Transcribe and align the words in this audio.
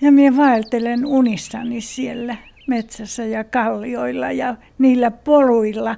Ja 0.00 0.12
minä 0.12 0.36
vaeltelen 0.36 1.06
unissani 1.06 1.80
siellä 1.80 2.36
metsässä 2.66 3.24
ja 3.24 3.44
kallioilla 3.44 4.32
ja 4.32 4.56
niillä 4.78 5.10
poluilla. 5.10 5.96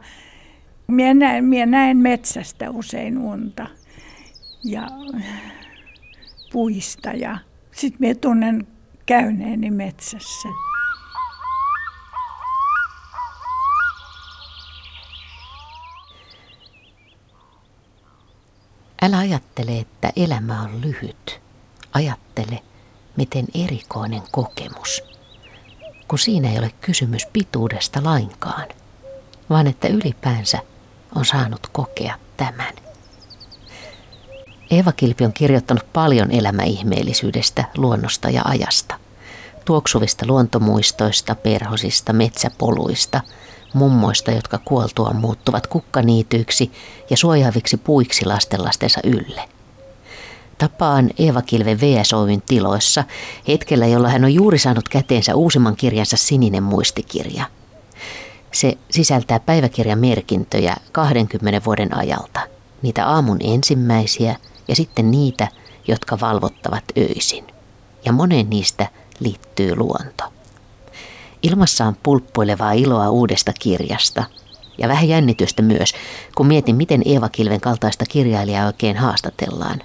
Minä 0.86 1.14
näen, 1.14 1.44
minä 1.44 1.66
näen 1.66 1.96
metsästä 1.96 2.70
usein 2.70 3.18
unta 3.18 3.66
ja 4.64 4.88
puista 6.52 7.10
ja 7.10 7.38
sitten 7.70 8.00
minä 8.00 8.14
tunnen 8.14 8.66
käyneeni 9.06 9.70
metsässä. 9.70 10.48
Älä 19.02 19.18
ajattele, 19.18 19.78
että 19.78 20.12
elämä 20.16 20.62
on 20.62 20.80
lyhyt. 20.80 21.40
Ajattele, 21.92 22.62
miten 23.16 23.46
erikoinen 23.64 24.22
kokemus. 24.30 25.02
Kun 26.08 26.18
siinä 26.18 26.50
ei 26.50 26.58
ole 26.58 26.70
kysymys 26.80 27.26
pituudesta 27.26 28.00
lainkaan, 28.04 28.68
vaan 29.50 29.66
että 29.66 29.88
ylipäänsä 29.88 30.58
on 31.14 31.24
saanut 31.24 31.66
kokea 31.72 32.18
tämän. 32.36 32.74
Eeva 34.70 34.92
Kilpi 34.92 35.24
on 35.24 35.32
kirjoittanut 35.32 35.92
paljon 35.92 36.30
elämäihmeellisyydestä, 36.30 37.64
luonnosta 37.76 38.30
ja 38.30 38.42
ajasta. 38.44 38.94
Tuoksuvista 39.64 40.26
luontomuistoista, 40.26 41.34
perhosista, 41.34 42.12
metsäpoluista, 42.12 43.20
mummoista, 43.74 44.30
jotka 44.30 44.58
kuoltua 44.58 45.10
muuttuvat 45.10 45.66
kukkaniityiksi 45.66 46.72
ja 47.10 47.16
suojaaviksi 47.16 47.76
puiksi 47.76 48.24
lastenlastensa 48.26 49.00
ylle. 49.04 49.48
Tapaan 50.58 51.10
Eeva 51.18 51.42
Kilven 51.42 51.80
VS 51.80 52.12
Oyn 52.12 52.42
tiloissa 52.42 53.04
hetkellä, 53.48 53.86
jolla 53.86 54.08
hän 54.08 54.24
on 54.24 54.34
juuri 54.34 54.58
saanut 54.58 54.88
käteensä 54.88 55.34
uusimman 55.34 55.76
kirjansa 55.76 56.16
Sininen 56.16 56.62
muistikirja. 56.62 57.44
Se 58.52 58.78
sisältää 58.90 59.40
päiväkirjamerkintöjä 59.40 60.76
20 60.92 61.64
vuoden 61.66 61.96
ajalta. 61.96 62.40
Niitä 62.82 63.06
aamun 63.06 63.38
ensimmäisiä– 63.40 64.36
ja 64.68 64.76
sitten 64.76 65.10
niitä, 65.10 65.48
jotka 65.88 66.20
valvottavat 66.20 66.84
öisin. 66.98 67.46
Ja 68.04 68.12
moneen 68.12 68.50
niistä 68.50 68.86
liittyy 69.20 69.76
luonto. 69.76 70.24
Ilmassa 71.42 71.84
on 71.84 71.96
pulppuilevaa 72.02 72.72
iloa 72.72 73.10
uudesta 73.10 73.52
kirjasta 73.60 74.24
ja 74.78 74.88
vähän 74.88 75.08
jännitystä 75.08 75.62
myös, 75.62 75.94
kun 76.34 76.46
mietin, 76.46 76.76
miten 76.76 77.02
Eeva 77.04 77.28
Kilven 77.28 77.60
kaltaista 77.60 78.04
kirjailijaa 78.08 78.66
oikein 78.66 78.96
haastatellaan. 78.96 79.82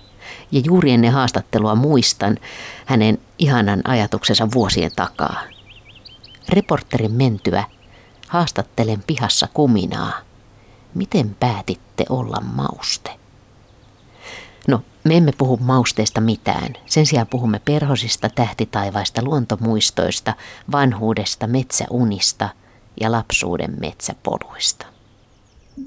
Ja 0.51 0.61
juuri 0.65 0.91
ennen 0.91 1.11
haastattelua 1.11 1.75
muistan 1.75 2.37
hänen 2.85 3.17
ihanan 3.39 3.81
ajatuksensa 3.83 4.47
vuosien 4.53 4.91
takaa. 4.95 5.41
Reporterin 6.49 7.11
mentyä 7.11 7.63
haastattelen 8.27 9.03
pihassa 9.07 9.47
kuminaa. 9.53 10.13
Miten 10.93 11.35
päätitte 11.39 12.05
olla 12.09 12.41
mauste? 12.41 13.11
No, 14.67 14.81
me 15.03 15.17
emme 15.17 15.31
puhu 15.37 15.57
mausteista 15.57 16.21
mitään. 16.21 16.73
Sen 16.85 17.05
sijaan 17.05 17.27
puhumme 17.27 17.61
perhosista, 17.65 18.29
tähtitaivaista, 18.29 19.23
luontomuistoista, 19.23 20.33
vanhuudesta, 20.71 21.47
metsäunista 21.47 22.49
ja 23.01 23.11
lapsuuden 23.11 23.75
metsäpoluista. 23.79 24.85
7.8.2003 25.77 25.83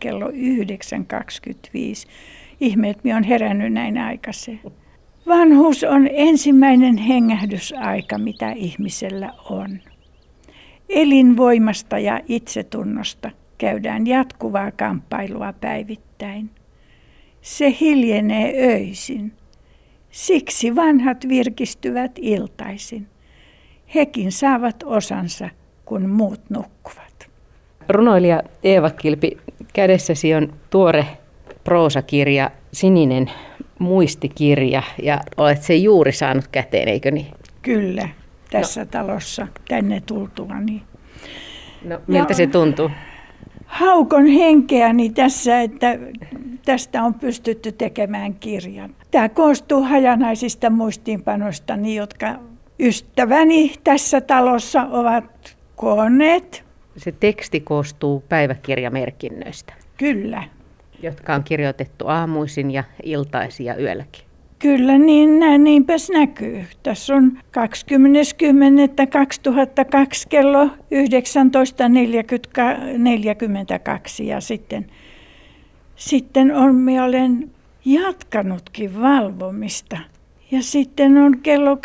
kello 0.00 0.28
9.25. 0.28 0.34
Ihme, 2.60 2.90
että 2.90 3.00
minä 3.04 3.16
olen 3.16 3.24
herännyt 3.24 3.72
näin 3.72 3.98
aikaisin. 3.98 4.60
Vanhuus 5.26 5.84
on 5.84 6.08
ensimmäinen 6.12 6.96
hengähdysaika, 6.96 8.18
mitä 8.18 8.52
ihmisellä 8.52 9.32
on. 9.50 9.80
Elinvoimasta 10.88 11.98
ja 11.98 12.20
itsetunnosta– 12.28 13.30
käydään 13.58 14.06
jatkuvaa 14.06 14.70
kamppailua 14.70 15.52
päivittäin. 15.52 16.50
Se 17.42 17.76
hiljenee 17.80 18.72
öisin. 18.72 19.32
Siksi 20.10 20.76
vanhat 20.76 21.28
virkistyvät 21.28 22.12
iltaisin. 22.16 23.06
Hekin 23.94 24.32
saavat 24.32 24.82
osansa, 24.82 25.50
kun 25.86 26.10
muut 26.10 26.40
nukkuvat. 26.50 27.28
Runoilija 27.88 28.42
Eeva 28.64 28.90
Kilpi, 28.90 29.38
kädessäsi 29.72 30.34
on 30.34 30.52
tuore 30.70 31.06
proosakirja, 31.64 32.50
sininen 32.72 33.30
muistikirja, 33.78 34.82
ja 35.02 35.20
olet 35.36 35.62
se 35.62 35.74
juuri 35.74 36.12
saanut 36.12 36.48
käteen, 36.52 36.88
eikö 36.88 37.10
niin? 37.10 37.26
Kyllä, 37.62 38.08
tässä 38.50 38.80
no. 38.80 38.86
talossa 38.90 39.46
tänne 39.68 40.02
tultua. 40.06 40.60
Niin. 40.60 40.82
No, 41.84 42.00
miltä 42.06 42.30
ja, 42.30 42.36
se 42.36 42.46
tuntuu? 42.46 42.90
haukon 43.66 44.26
henkeäni 44.26 45.10
tässä, 45.10 45.60
että 45.60 45.98
tästä 46.64 47.02
on 47.02 47.14
pystytty 47.14 47.72
tekemään 47.72 48.34
kirjan. 48.34 48.94
Tämä 49.10 49.28
koostuu 49.28 49.82
hajanaisista 49.82 50.70
muistiinpanoista, 50.70 51.78
jotka 51.94 52.34
ystäväni 52.80 53.74
tässä 53.84 54.20
talossa 54.20 54.82
ovat 54.82 55.55
koonneet. 55.76 56.64
Se 56.96 57.12
teksti 57.12 57.60
koostuu 57.60 58.24
päiväkirjamerkinnöistä. 58.28 59.72
Kyllä. 59.96 60.44
Jotka 61.02 61.34
on 61.34 61.44
kirjoitettu 61.44 62.08
aamuisin 62.08 62.70
ja 62.70 62.84
iltaisin 63.02 63.66
ja 63.66 63.76
yölläkin. 63.76 64.26
Kyllä, 64.58 64.98
niin 64.98 65.30
niinpäs 65.64 66.10
näkyy. 66.10 66.64
Tässä 66.82 67.14
on 67.14 67.32
20.10.2002 67.36 67.42
kello 70.28 70.66
19.42 70.66 70.70
ja 74.22 74.40
sitten, 74.40 74.86
sitten 75.96 76.54
on, 76.54 76.74
minä 76.74 77.04
olen 77.04 77.50
jatkanutkin 77.84 79.00
valvomista. 79.00 79.98
Ja 80.50 80.62
sitten 80.62 81.16
on 81.16 81.38
kello 81.38 81.74
23.55 81.74 81.80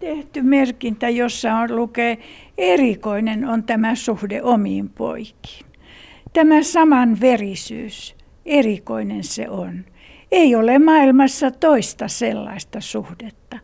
tehty 0.00 0.42
merkintä, 0.42 1.08
jossa 1.08 1.54
on 1.54 1.76
lukee 1.76 2.18
erikoinen 2.58 3.48
on 3.48 3.64
tämä 3.64 3.94
suhde 3.94 4.42
omiin 4.42 4.88
poikiin. 4.88 5.66
Tämä 6.32 6.62
saman 6.62 7.20
verisyys 7.20 8.16
erikoinen 8.46 9.24
se 9.24 9.48
on. 9.48 9.84
Ei 10.32 10.54
ole 10.54 10.78
maailmassa 10.78 11.50
toista 11.50 12.08
sellaista 12.08 12.80
suhdetta, 12.80 13.58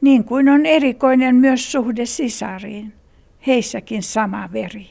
niin 0.00 0.24
kuin 0.24 0.48
on 0.48 0.66
erikoinen 0.66 1.36
myös 1.36 1.72
suhde 1.72 2.06
sisariin. 2.06 2.92
Heissäkin 3.46 4.02
sama 4.02 4.48
veri. 4.52 4.86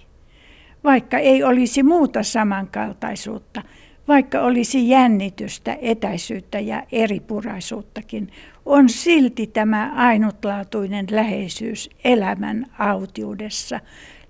Vaikka 0.83 1.17
ei 1.17 1.43
olisi 1.43 1.83
muuta 1.83 2.23
samankaltaisuutta, 2.23 3.61
vaikka 4.07 4.41
olisi 4.41 4.89
jännitystä, 4.89 5.77
etäisyyttä 5.81 6.59
ja 6.59 6.83
eripuraisuuttakin, 6.91 8.31
on 8.67 8.89
silti 8.89 9.47
tämä 9.47 9.91
ainutlaatuinen 9.95 11.05
läheisyys 11.11 11.89
elämän 12.03 12.65
autiudessa, 12.79 13.79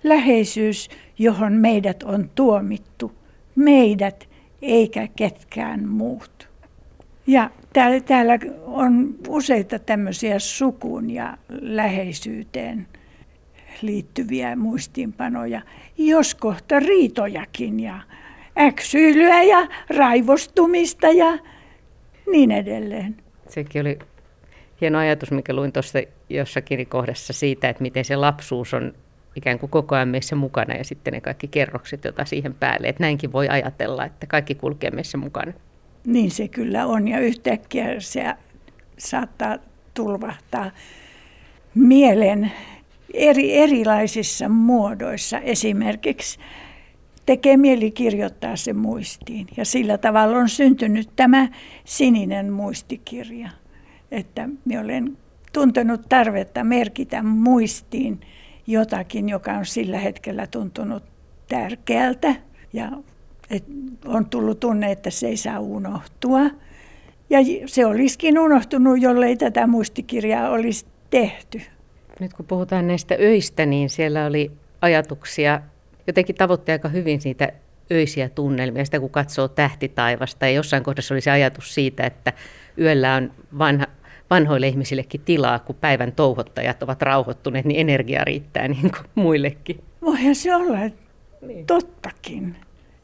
läheisyys, 0.03 0.90
johon 1.20 1.53
meidät 1.53 2.03
on 2.03 2.30
tuomittu, 2.36 3.12
meidät, 3.56 4.30
eikä 4.62 5.08
ketkään 5.16 5.90
muut. 5.90 6.50
Ja 7.28 7.50
täällä, 7.74 8.00
täällä 8.00 8.40
on 8.66 9.16
useita 9.28 9.80
tämmöisiä 9.80 10.40
sukuun 10.40 11.09
ja 11.09 11.38
läheisyyteen 11.50 12.88
liittyviä 13.81 14.56
muistiinpanoja, 14.56 15.62
jos 15.98 16.36
kohta 16.36 16.80
riitojakin 16.80 17.80
ja 17.80 18.00
äksyilyä 18.58 19.44
ja 19.44 19.68
raivostumista 19.90 21.07
ja 21.07 21.38
niin 22.31 22.51
edelleen. 22.51 23.16
Sekin 23.50 23.81
oli 23.81 24.00
hieno 24.81 25.00
ajatus, 25.00 25.31
mikä 25.31 25.53
luin 25.53 25.71
tuossa 25.71 26.00
jossakin 26.29 26.88
kohdassa 26.88 27.33
siitä, 27.33 27.69
että 27.69 27.81
miten 27.81 28.06
se 28.06 28.15
lapsuus 28.15 28.74
on 28.74 28.94
ikään 29.35 29.59
kuin 29.59 29.69
koko 29.69 29.95
ajan 29.95 30.07
meissä 30.07 30.35
mukana 30.35 30.75
ja 30.75 30.83
sitten 30.83 31.13
ne 31.13 31.21
kaikki 31.21 31.47
kerrokset, 31.47 32.03
joita 32.03 32.25
siihen 32.25 32.53
päälle. 32.53 32.88
Että 32.88 33.03
näinkin 33.03 33.31
voi 33.31 33.50
ajatella, 33.50 34.06
että 34.06 34.27
kaikki 34.27 34.56
kulkee 34.56 34.91
meissä 34.91 35.18
mukana. 35.18 35.53
Niin 36.06 36.31
se 36.31 36.47
kyllä 36.47 36.85
on 36.85 37.07
ja 37.07 37.19
yhtäkkiä 37.19 38.00
se 38.00 38.33
saattaa 38.97 39.57
tulvahtaa 39.94 40.71
mielen 41.75 42.51
eri, 43.13 43.53
erilaisissa 43.56 44.50
muodoissa. 44.50 45.39
Esimerkiksi 45.39 46.39
tekee 47.25 47.57
mieli 47.57 47.91
kirjoittaa 47.91 48.56
se 48.56 48.73
muistiin 48.73 49.47
ja 49.57 49.65
sillä 49.65 49.97
tavalla 49.97 50.38
on 50.38 50.50
syntynyt 50.50 51.09
tämä 51.15 51.47
sininen 51.85 52.53
muistikirja. 52.53 53.50
Että 54.12 54.50
minä 54.65 54.81
olen 54.81 55.18
tuntenut 55.54 56.01
tarvetta 56.09 56.63
merkitä 56.63 57.24
muistiin– 57.24 58.19
jotakin, 58.68 59.30
joka 59.30 59.54
on 59.54 59.65
sillä 59.65 60.00
hetkellä 60.00 60.48
tuntunut 60.48 61.04
tärkeältä 61.48 62.36
ja 62.74 62.92
on 64.06 64.25
tullut 64.25 64.59
tunne, 64.59 64.92
että 64.92 65.09
se 65.09 65.27
ei 65.27 65.38
saa 65.38 65.59
unohtua. 65.59 66.39
Ja 67.30 67.39
se 67.65 67.86
olisikin 67.86 68.39
unohtunut, 68.39 69.01
jollei 69.01 69.38
tätä 69.38 69.68
muistikirjaa 69.68 70.50
olisi 70.50 70.86
tehty. 71.09 71.62
Nyt 72.19 72.33
kun 72.33 72.45
puhutaan 72.45 72.88
näistä 72.88 73.15
öistä, 73.19 73.65
niin 73.65 73.89
siellä 73.89 74.25
oli 74.25 74.51
ajatuksia, 74.81 75.62
jotenkin 76.07 76.36
tavoitti 76.36 76.71
aika 76.71 76.89
hyvin 76.89 77.21
siitä 77.21 77.51
öisiä 77.92 78.30
tunnelmia, 78.30 78.86
sitä 78.86 79.00
kun 79.00 79.09
katsoo 79.09 79.48
tähtitaivasta. 79.48 80.45
Ja 80.45 80.51
jossain 80.51 80.83
kohdassa 80.83 81.13
oli 81.13 81.21
se 81.21 81.31
ajatus 81.31 81.74
siitä, 81.74 82.04
että 82.04 82.33
yöllä 82.80 83.15
on 83.15 83.31
vanha, 83.57 83.86
vanhoille 84.29 84.68
ihmisillekin 84.68 85.21
tilaa, 85.25 85.59
kun 85.59 85.75
päivän 85.75 86.12
touhottajat 86.12 86.83
ovat 86.83 87.01
rauhoittuneet, 87.01 87.65
niin 87.65 87.79
energia 87.79 88.24
riittää 88.24 88.68
niin 88.77 88.91
kuin 88.91 89.09
muillekin. 89.15 89.83
Voihan 90.01 90.35
se 90.35 90.56
olla 90.56 90.77
niin. 91.41 91.65
tottakin, 91.65 92.56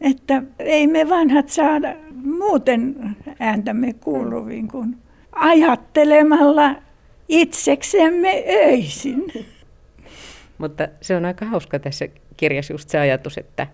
että 0.01 0.43
ei 0.59 0.87
me 0.87 1.09
vanhat 1.09 1.49
saada 1.49 1.95
muuten 2.23 3.15
ääntämme 3.39 3.93
kuuluviin 3.93 4.67
kuin 4.67 4.97
ajattelemalla 5.31 6.75
itseksemme 7.29 8.43
öisin. 8.47 9.23
Mutta 10.57 10.87
se 11.01 11.15
on 11.15 11.25
aika 11.25 11.45
hauska 11.45 11.79
tässä 11.79 12.07
kirjassa 12.37 12.73
just 12.73 12.89
se 12.89 12.99
ajatus, 12.99 13.37
että 13.37 13.67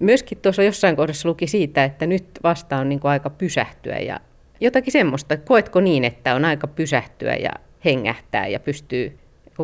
myöskin 0.00 0.38
tuossa 0.38 0.62
jossain 0.62 0.96
kohdassa 0.96 1.28
luki 1.28 1.46
siitä, 1.46 1.84
että 1.84 2.06
nyt 2.06 2.24
vasta 2.42 2.76
on 2.76 2.88
niin 2.88 3.00
aika 3.02 3.30
pysähtyä 3.30 3.98
ja 3.98 4.20
jotakin 4.62 4.92
semmoista. 4.92 5.36
Koetko 5.36 5.80
niin, 5.80 6.04
että 6.04 6.34
on 6.34 6.44
aika 6.44 6.66
pysähtyä 6.66 7.34
ja 7.34 7.50
hengähtää 7.84 8.46
ja 8.46 8.60
pystyy 8.60 9.18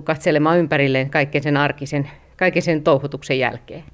katselemaan 0.05 0.59
ympärilleen 0.59 1.11
kaiken 1.11 1.43
sen 1.43 1.56
arkisen, 1.56 2.11
kaiken 2.37 2.62
sen 2.62 2.83
touhutuksen 2.83 3.39
jälkeen? 3.39 3.85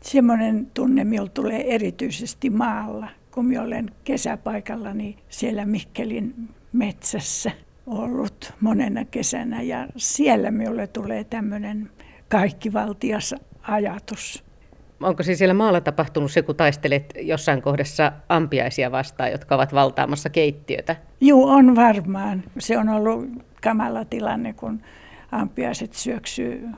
Semmoinen 0.00 0.66
tunne 0.74 1.04
minulla 1.04 1.30
tulee 1.30 1.74
erityisesti 1.74 2.50
maalla, 2.50 3.08
kun 3.30 3.46
minä 3.46 3.62
olen 3.62 3.90
kesäpaikallani 4.04 5.16
siellä 5.28 5.66
Mikkelin 5.66 6.34
metsässä 6.72 7.50
ollut 7.86 8.52
monena 8.60 9.04
kesänä 9.04 9.62
ja 9.62 9.88
siellä 9.96 10.50
minulle 10.50 10.86
tulee 10.86 11.24
tämmöinen 11.24 11.90
kaikkivaltias 12.28 13.34
ajatus. 13.62 14.44
Onko 15.02 15.22
siis 15.22 15.38
siellä 15.38 15.54
maalla 15.54 15.80
tapahtunut 15.80 16.32
se, 16.32 16.42
kun 16.42 16.56
taistelet 16.56 17.14
jossain 17.20 17.62
kohdassa 17.62 18.12
ampiaisia 18.28 18.92
vastaan, 18.92 19.30
jotka 19.30 19.54
ovat 19.54 19.74
valtaamassa 19.74 20.30
keittiötä? 20.30 20.96
Joo, 21.20 21.46
on 21.46 21.76
varmaan. 21.76 22.42
Se 22.58 22.78
on 22.78 22.88
ollut 22.88 23.28
kamala 23.62 24.04
tilanne, 24.04 24.52
kun 24.52 24.80
ampiaiset 25.32 25.92
syöksyy 25.92 26.68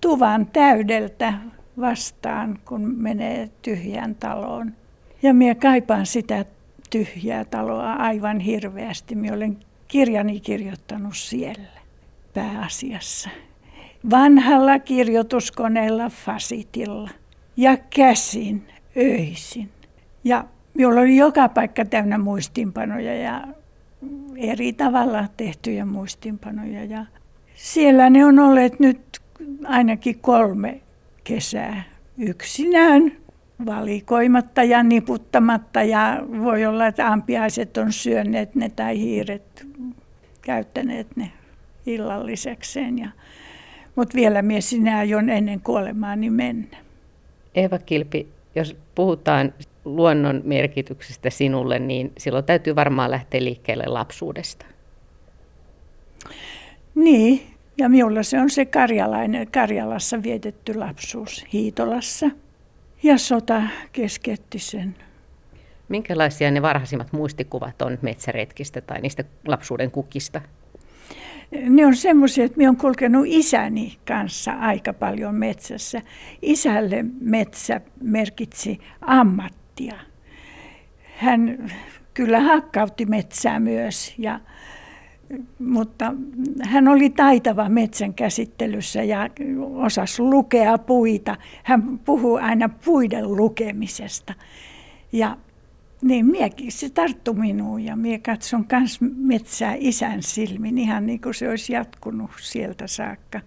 tuvan 0.00 0.46
täydeltä 0.46 1.32
vastaan, 1.80 2.58
kun 2.64 2.94
menee 2.96 3.50
tyhjään 3.62 4.14
taloon. 4.14 4.72
Ja 5.22 5.34
minä 5.34 5.54
kaipaan 5.54 6.06
sitä 6.06 6.44
tyhjää 6.90 7.44
taloa 7.44 7.92
aivan 7.92 8.40
hirveästi. 8.40 9.14
Minä 9.14 9.36
olen 9.36 9.58
kirjani 9.88 10.40
kirjoittanut 10.40 11.16
siellä 11.16 11.80
pääasiassa. 12.34 13.30
Vanhalla 14.10 14.78
kirjoituskoneella 14.78 16.08
Fasitilla 16.08 17.10
ja 17.60 17.76
käsin 17.96 18.68
öisin. 18.96 19.70
Ja 20.24 20.44
minulla 20.74 21.00
oli 21.00 21.16
joka 21.16 21.48
paikka 21.48 21.84
täynnä 21.84 22.18
muistinpanoja 22.18 23.14
ja 23.16 23.44
eri 24.36 24.72
tavalla 24.72 25.24
tehtyjä 25.36 25.84
muistinpanoja. 25.84 26.84
Ja 26.84 27.06
siellä 27.54 28.10
ne 28.10 28.24
on 28.24 28.38
olleet 28.38 28.80
nyt 28.80 29.20
ainakin 29.64 30.18
kolme 30.18 30.80
kesää 31.24 31.82
yksinään 32.18 33.12
valikoimatta 33.66 34.62
ja 34.62 34.82
niputtamatta 34.82 35.82
ja 35.82 36.22
voi 36.42 36.66
olla, 36.66 36.86
että 36.86 37.12
ampiaiset 37.12 37.76
on 37.76 37.92
syöneet 37.92 38.54
ne 38.54 38.68
tai 38.68 38.98
hiiret 38.98 39.66
käyttäneet 40.42 41.16
ne 41.16 41.32
illallisekseen. 41.86 42.98
Ja, 42.98 43.08
mutta 43.96 44.14
vielä 44.16 44.42
mies 44.42 44.70
sinä 44.70 44.98
aion 44.98 45.30
ennen 45.30 45.60
kuolemaani 45.60 46.30
mennä. 46.30 46.89
Eva 47.54 47.78
Kilpi, 47.78 48.28
jos 48.54 48.76
puhutaan 48.94 49.54
luonnon 49.84 50.42
merkityksestä 50.44 51.30
sinulle, 51.30 51.78
niin 51.78 52.12
silloin 52.18 52.44
täytyy 52.44 52.76
varmaan 52.76 53.10
lähteä 53.10 53.44
liikkeelle 53.44 53.84
lapsuudesta. 53.86 54.66
Niin, 56.94 57.42
ja 57.78 57.88
minulla 57.88 58.22
se 58.22 58.40
on 58.40 58.50
se 58.50 58.64
karjalainen, 58.64 59.50
Karjalassa 59.50 60.22
vietetty 60.22 60.74
lapsuus 60.74 61.44
Hiitolassa. 61.52 62.26
Ja 63.02 63.18
sota 63.18 63.62
keskeytti 63.92 64.58
sen. 64.58 64.96
Minkälaisia 65.88 66.50
ne 66.50 66.62
varhaisimmat 66.62 67.12
muistikuvat 67.12 67.82
on 67.82 67.98
metsäretkistä 68.02 68.80
tai 68.80 69.00
niistä 69.00 69.24
lapsuuden 69.46 69.90
kukista? 69.90 70.40
Ne 71.68 71.86
on 71.86 71.96
semmoisia, 71.96 72.44
että 72.44 72.56
minä 72.56 72.70
olen 72.70 72.80
kulkenut 72.80 73.26
isäni 73.28 73.96
kanssa 74.06 74.52
aika 74.52 74.92
paljon 74.92 75.34
metsässä. 75.34 76.02
Isälle 76.42 77.04
metsä 77.20 77.80
merkitsi 78.02 78.80
ammattia. 79.00 79.94
Hän 81.16 81.70
kyllä 82.14 82.40
hakkautti 82.40 83.06
metsää 83.06 83.60
myös, 83.60 84.14
ja, 84.18 84.40
mutta 85.58 86.14
hän 86.62 86.88
oli 86.88 87.10
taitava 87.10 87.68
metsän 87.68 88.14
käsittelyssä 88.14 89.02
ja 89.02 89.30
osasi 89.74 90.22
lukea 90.22 90.78
puita. 90.78 91.36
Hän 91.62 91.98
puhuu 91.98 92.36
aina 92.36 92.68
puiden 92.84 93.36
lukemisesta. 93.36 94.34
Ja 95.12 95.36
niin 96.02 96.26
miekin 96.26 96.72
se 96.72 96.90
tarttu 96.90 97.34
minuun 97.34 97.84
ja 97.84 97.96
mie 97.96 98.18
katson 98.18 98.64
kans 98.64 98.98
metsää 99.16 99.74
isän 99.78 100.22
silmin 100.22 100.78
ihan 100.78 101.06
niin 101.06 101.20
kuin 101.20 101.34
se 101.34 101.48
olisi 101.48 101.72
jatkunut 101.72 102.30
sieltä 102.40 102.86
saakka. 102.86 103.40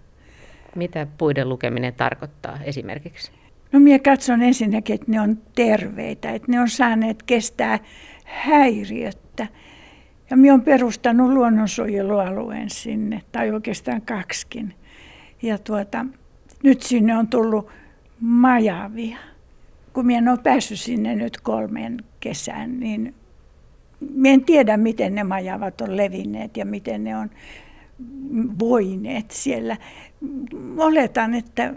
Mitä 0.76 1.06
puiden 1.18 1.48
lukeminen 1.48 1.94
tarkoittaa 1.94 2.58
esimerkiksi? 2.64 3.32
No 3.72 3.80
mie 3.80 3.98
katson 3.98 4.42
ensinnäkin, 4.42 4.94
että 4.94 5.10
ne 5.10 5.20
on 5.20 5.38
terveitä, 5.54 6.30
että 6.30 6.52
ne 6.52 6.60
on 6.60 6.68
saaneet 6.68 7.22
kestää 7.22 7.78
häiriöttä. 8.24 9.46
Ja 10.30 10.36
minä 10.36 10.54
olen 10.54 10.64
perustanut 10.64 11.32
luonnonsuojelualueen 11.32 12.70
sinne, 12.70 13.22
tai 13.32 13.50
oikeastaan 13.50 14.02
kaksikin. 14.02 14.74
Ja 15.42 15.58
tuota, 15.58 16.06
nyt 16.62 16.82
sinne 16.82 17.16
on 17.16 17.28
tullut 17.28 17.70
majavia 18.20 19.18
kun 19.94 20.06
minä 20.06 20.18
en 20.18 20.28
ole 20.28 20.38
päässyt 20.42 20.80
sinne 20.80 21.16
nyt 21.16 21.40
kolmeen 21.40 22.04
kesään, 22.20 22.80
niin 22.80 23.14
minä 24.14 24.34
en 24.34 24.44
tiedä, 24.44 24.76
miten 24.76 25.14
ne 25.14 25.24
majavat 25.24 25.80
on 25.80 25.96
levinneet 25.96 26.56
ja 26.56 26.64
miten 26.64 27.04
ne 27.04 27.16
on 27.16 27.30
voineet 28.58 29.30
siellä. 29.30 29.76
Oletan, 30.76 31.34
että 31.34 31.74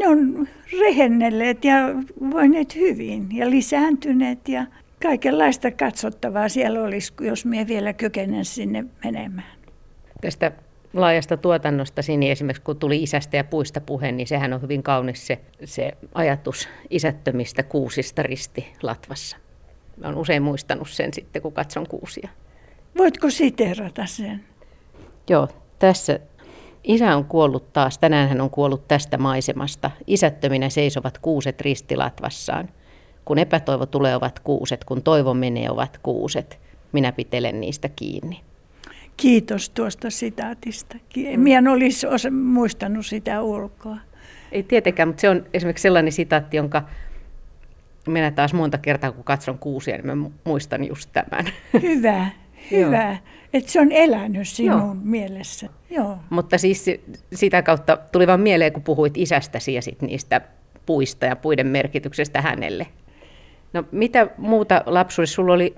ne 0.00 0.08
on 0.08 0.48
rehennelleet 0.80 1.64
ja 1.64 1.74
voineet 2.30 2.74
hyvin 2.74 3.26
ja 3.32 3.50
lisääntyneet 3.50 4.48
ja 4.48 4.66
kaikenlaista 5.02 5.70
katsottavaa 5.70 6.48
siellä 6.48 6.82
olisi, 6.82 7.12
jos 7.20 7.44
minä 7.44 7.66
vielä 7.66 7.92
kykenen 7.92 8.44
sinne 8.44 8.84
menemään. 9.04 9.56
Tästä 10.20 10.52
laajasta 11.00 11.36
tuotannosta 11.36 12.02
niin 12.08 12.32
esimerkiksi 12.32 12.62
kun 12.62 12.76
tuli 12.76 13.02
isästä 13.02 13.36
ja 13.36 13.44
puista 13.44 13.80
puhe, 13.80 14.12
niin 14.12 14.26
sehän 14.26 14.52
on 14.52 14.62
hyvin 14.62 14.82
kaunis 14.82 15.26
se, 15.26 15.38
se 15.64 15.92
ajatus 16.14 16.68
isättömistä 16.90 17.62
kuusista 17.62 18.22
risti 18.22 18.66
Latvassa. 18.82 19.36
Mä 19.96 20.06
oon 20.06 20.16
usein 20.16 20.42
muistanut 20.42 20.88
sen 20.90 21.14
sitten, 21.14 21.42
kun 21.42 21.52
katson 21.52 21.86
kuusia. 21.88 22.28
Voitko 22.98 23.30
siterata 23.30 24.06
sen? 24.06 24.44
Joo, 25.28 25.48
tässä 25.78 26.20
Isä 26.86 27.16
on 27.16 27.24
kuollut 27.24 27.72
taas, 27.72 27.98
tänään 27.98 28.28
hän 28.28 28.40
on 28.40 28.50
kuollut 28.50 28.88
tästä 28.88 29.18
maisemasta. 29.18 29.90
Isättöminä 30.06 30.68
seisovat 30.68 31.18
kuuset 31.18 31.60
ristilatvassaan. 31.60 32.68
Kun 33.24 33.38
epätoivo 33.38 33.86
tulee, 33.86 34.16
ovat 34.16 34.40
kuuset, 34.40 34.84
kun 34.84 35.02
toivo 35.02 35.34
menee, 35.34 35.70
ovat 35.70 35.98
kuuset. 36.02 36.58
Minä 36.92 37.12
pitelen 37.12 37.60
niistä 37.60 37.88
kiinni. 37.88 38.40
Kiitos 39.16 39.70
tuosta 39.70 40.10
sitaatista. 40.10 40.96
Minä 41.36 41.58
en 41.58 41.68
olisi 41.68 42.06
osa, 42.06 42.30
muistanut 42.30 43.06
sitä 43.06 43.42
ulkoa. 43.42 43.96
Ei 44.52 44.62
tietenkään, 44.62 45.08
mutta 45.08 45.20
se 45.20 45.28
on 45.28 45.46
esimerkiksi 45.54 45.82
sellainen 45.82 46.12
sitaatti, 46.12 46.56
jonka 46.56 46.82
minä 48.06 48.30
taas 48.30 48.54
monta 48.54 48.78
kertaa, 48.78 49.12
kun 49.12 49.24
katson 49.24 49.58
kuusia, 49.58 49.96
niin 49.96 50.06
mä 50.06 50.30
muistan 50.44 50.84
just 50.84 51.10
tämän. 51.12 51.52
Hyvä, 51.82 52.26
hyvä. 52.70 53.16
Että 53.52 53.72
se 53.72 53.80
on 53.80 53.92
elänyt 53.92 54.48
sinun 54.48 54.80
Joo. 54.80 54.96
mielessä. 55.02 55.68
Joo. 55.90 56.18
Mutta 56.30 56.58
siis 56.58 56.86
sitä 57.34 57.62
kautta 57.62 57.98
tuli 58.12 58.26
vaan 58.26 58.40
mieleen, 58.40 58.72
kun 58.72 58.82
puhuit 58.82 59.16
isästäsi 59.16 59.74
ja 59.74 59.82
sit 59.82 60.02
niistä 60.02 60.40
puista 60.86 61.26
ja 61.26 61.36
puiden 61.36 61.66
merkityksestä 61.66 62.40
hänelle. 62.42 62.86
No 63.72 63.84
mitä 63.92 64.28
muuta 64.38 64.82
lapsuudessa 64.86 65.34
sulla 65.34 65.52
oli 65.52 65.74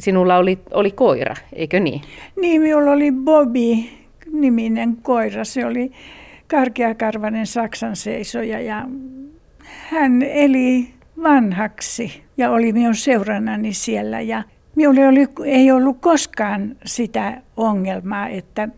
sinulla 0.00 0.36
oli, 0.36 0.58
oli 0.70 0.90
koira, 0.90 1.34
eikö 1.52 1.80
niin? 1.80 2.00
Niin, 2.40 2.62
minulla 2.62 2.90
oli 2.90 3.12
Bobby 3.12 3.74
niminen 4.32 4.96
koira. 5.02 5.44
Se 5.44 5.66
oli 5.66 5.92
karkeakarvainen 6.48 7.46
Saksan 7.46 7.96
seisoja 7.96 8.60
ja 8.60 8.88
hän 9.64 10.22
eli 10.22 10.88
vanhaksi 11.22 12.22
ja 12.36 12.50
oli 12.50 12.72
minun 12.72 12.94
seurannani 12.94 13.72
siellä. 13.72 14.20
Ja 14.20 14.42
minulle 14.74 15.08
oli, 15.08 15.26
ei 15.44 15.70
ollut 15.70 15.96
koskaan 16.00 16.76
sitä 16.84 17.42
ongelmaa, 17.56 18.28
että, 18.28 18.68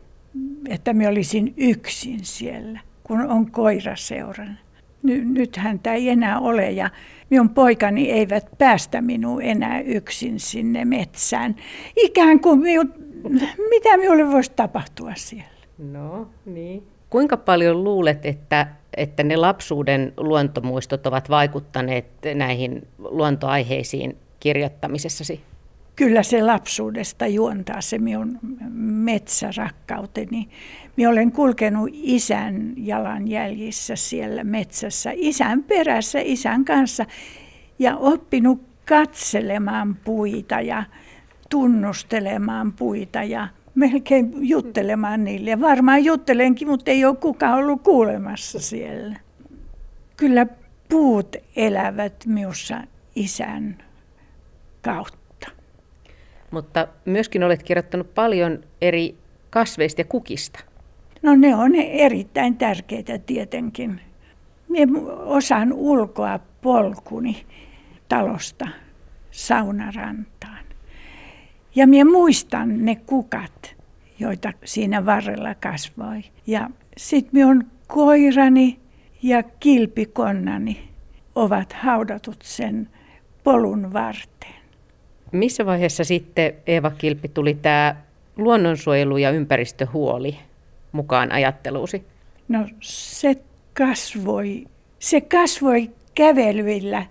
että 0.69 0.93
minä 0.93 1.09
olisin 1.11 1.55
yksin 1.57 2.19
siellä, 2.23 2.81
kun 3.03 3.21
on 3.21 3.50
koira 3.50 3.97
seurana. 3.97 4.55
Ny, 5.02 5.25
nythän 5.25 5.78
tämä 5.78 5.97
ei 5.97 6.09
enää 6.09 6.38
ole 6.38 6.71
ja 6.71 6.90
minun 7.30 7.50
poikani 7.50 8.11
eivät 8.11 8.47
päästä 8.59 9.00
minua 9.02 9.42
enää 9.42 9.80
yksin 9.80 10.40
sinne 10.40 10.85
metsään. 10.85 11.57
Ikään 11.97 12.40
kuin 12.40 12.61
minun, 12.61 12.95
mitä 13.71 13.97
minulle 13.97 14.30
voisi 14.30 14.52
tapahtua 14.57 15.12
siellä? 15.14 15.50
No 15.78 16.28
niin. 16.47 16.83
Kuinka 17.11 17.37
paljon 17.37 17.85
luulet, 17.85 18.26
että, 18.26 18.66
että 18.97 19.23
ne 19.23 19.37
lapsuuden 19.37 20.12
luontomuistot 20.16 21.07
ovat 21.07 21.30
vaikuttaneet 21.30 22.07
näihin 22.35 22.88
luontoaiheisiin 22.99 24.16
kirjoittamisessasi? 24.40 25.40
Kyllä 26.00 26.23
se 26.23 26.42
lapsuudesta 26.42 27.26
juontaa 27.26 27.80
se 27.80 27.99
minun 27.99 28.38
metsärakkauteni. 28.80 30.49
Minä 30.97 31.11
olen 31.11 31.33
kulkenut 31.33 31.90
isän 31.92 32.73
jalanjäljissä 32.76 33.97
siellä 33.97 34.45
metsässä, 34.45 35.11
isän 35.14 35.62
perässä, 35.62 36.19
isän 36.25 36.64
kanssa 36.64 37.07
ja 37.78 37.97
oppinut 37.97 38.62
katselemaan 38.88 39.95
puita 39.95 40.61
ja 40.61 40.85
tunnustelemaan 41.50 42.73
puita 42.73 43.23
ja 43.23 43.49
melkein 43.75 44.49
juttelemaan 44.49 45.25
niille. 45.25 45.61
Varmaan 45.61 46.04
juttelenkin, 46.04 46.69
mutta 46.69 46.90
ei 46.90 47.04
ole 47.04 47.16
kukaan 47.16 47.59
ollut 47.59 47.83
kuulemassa 47.83 48.61
siellä. 48.61 49.16
Kyllä 50.16 50.47
puut 50.88 51.37
elävät 51.57 52.26
minussa 52.26 52.80
isän 53.16 53.78
kautta. 54.83 55.20
Mutta 56.50 56.88
myöskin 57.04 57.45
olet 57.45 57.62
kirjoittanut 57.62 58.14
paljon 58.14 58.59
eri 58.80 59.19
kasveista 59.50 60.00
ja 60.00 60.04
kukista. 60.04 60.61
No 61.23 61.37
ne 61.37 61.54
on 61.54 61.75
erittäin 61.75 62.57
tärkeitä 62.57 63.19
tietenkin. 63.19 64.00
Minä 64.69 65.00
osaan 65.25 65.73
ulkoa 65.73 66.40
polkuni 66.62 67.47
talosta 68.09 68.69
saunarantaan. 69.30 70.64
Ja 71.75 71.87
minä 71.87 72.11
muistan 72.11 72.85
ne 72.85 72.97
kukat, 72.97 73.76
joita 74.19 74.52
siinä 74.64 75.07
varrella 75.07 75.54
kasvoi. 75.54 76.23
Ja 76.47 76.71
sitten 76.97 77.30
minun 77.33 77.64
koirani 77.87 78.80
ja 79.23 79.42
kilpikonnani 79.42 80.88
ovat 81.35 81.73
haudatut 81.73 82.42
sen 82.42 82.88
polun 83.45 83.92
varteen. 83.92 84.60
Missä 85.33 85.67
vaiheessa 85.67 86.05
sitten 86.05 86.55
Eeva 86.67 86.91
Kilpi 86.91 87.29
tuli 87.29 87.55
tämä 87.55 87.97
luonnonsuojelu 88.37 89.17
ja 89.17 89.31
ympäristöhuoli 89.31 90.39
mukaan 90.93 91.33
ajatteluusi? 91.33 92.05
No 92.49 92.67
se 92.81 93.37
kasvoi, 93.79 94.67
se 94.99 95.21
kasvoi 95.21 95.91
kävelyillä 96.15 97.07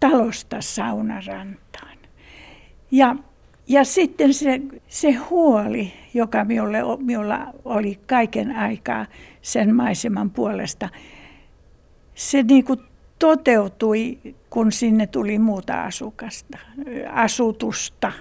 talosta 0.00 0.56
saunarantaan. 0.60 1.98
Ja 2.90 3.16
ja 3.70 3.84
sitten 3.84 4.34
se, 4.34 4.60
se 4.88 5.12
huoli, 5.12 5.92
joka 6.14 6.44
minulle, 6.44 6.78
minulla 6.98 7.46
oli 7.64 7.98
kaiken 8.06 8.56
aikaa 8.56 9.06
sen 9.42 9.74
maiseman 9.74 10.30
puolesta, 10.30 10.88
se 12.14 12.42
niin 12.42 12.64
kuin 12.64 12.80
toteutui, 13.20 14.18
kun 14.50 14.72
sinne 14.72 15.06
tuli 15.06 15.38
muuta 15.38 15.84
asukasta, 15.84 16.58
asutusta. 17.12 18.12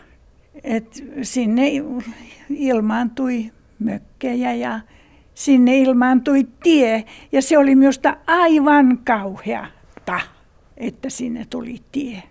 Et 0.63 1.03
sinne 1.21 1.71
ilmaantui 2.49 3.51
mökkejä 3.79 4.53
ja 4.53 4.79
sinne 5.33 5.77
ilmaantui 5.77 6.47
tie. 6.63 7.03
Ja 7.31 7.41
se 7.41 7.57
oli 7.57 7.75
minusta 7.75 8.17
aivan 8.27 8.99
kauheata, 9.03 10.19
että 10.77 11.09
sinne 11.09 11.45
tuli 11.49 11.77
tie. 11.91 12.23